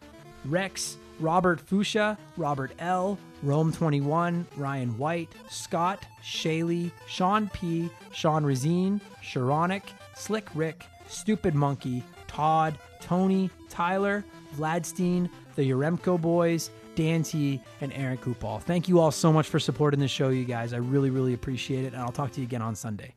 [0.46, 9.84] Rex, Robert Fuchsia, Robert L., Rome21, Ryan White, Scott, Shaylee, Sean P., Sean Razine, Sharonic,
[10.16, 14.24] Slick Rick, Stupid Monkey, Todd, Tony, Tyler,
[14.58, 18.62] Vladstein, the Uremko Boys, Dan T, and Aaron Kupal.
[18.62, 20.74] Thank you all so much for supporting the show, you guys.
[20.74, 23.16] I really, really appreciate it, and I'll talk to you again on Sunday.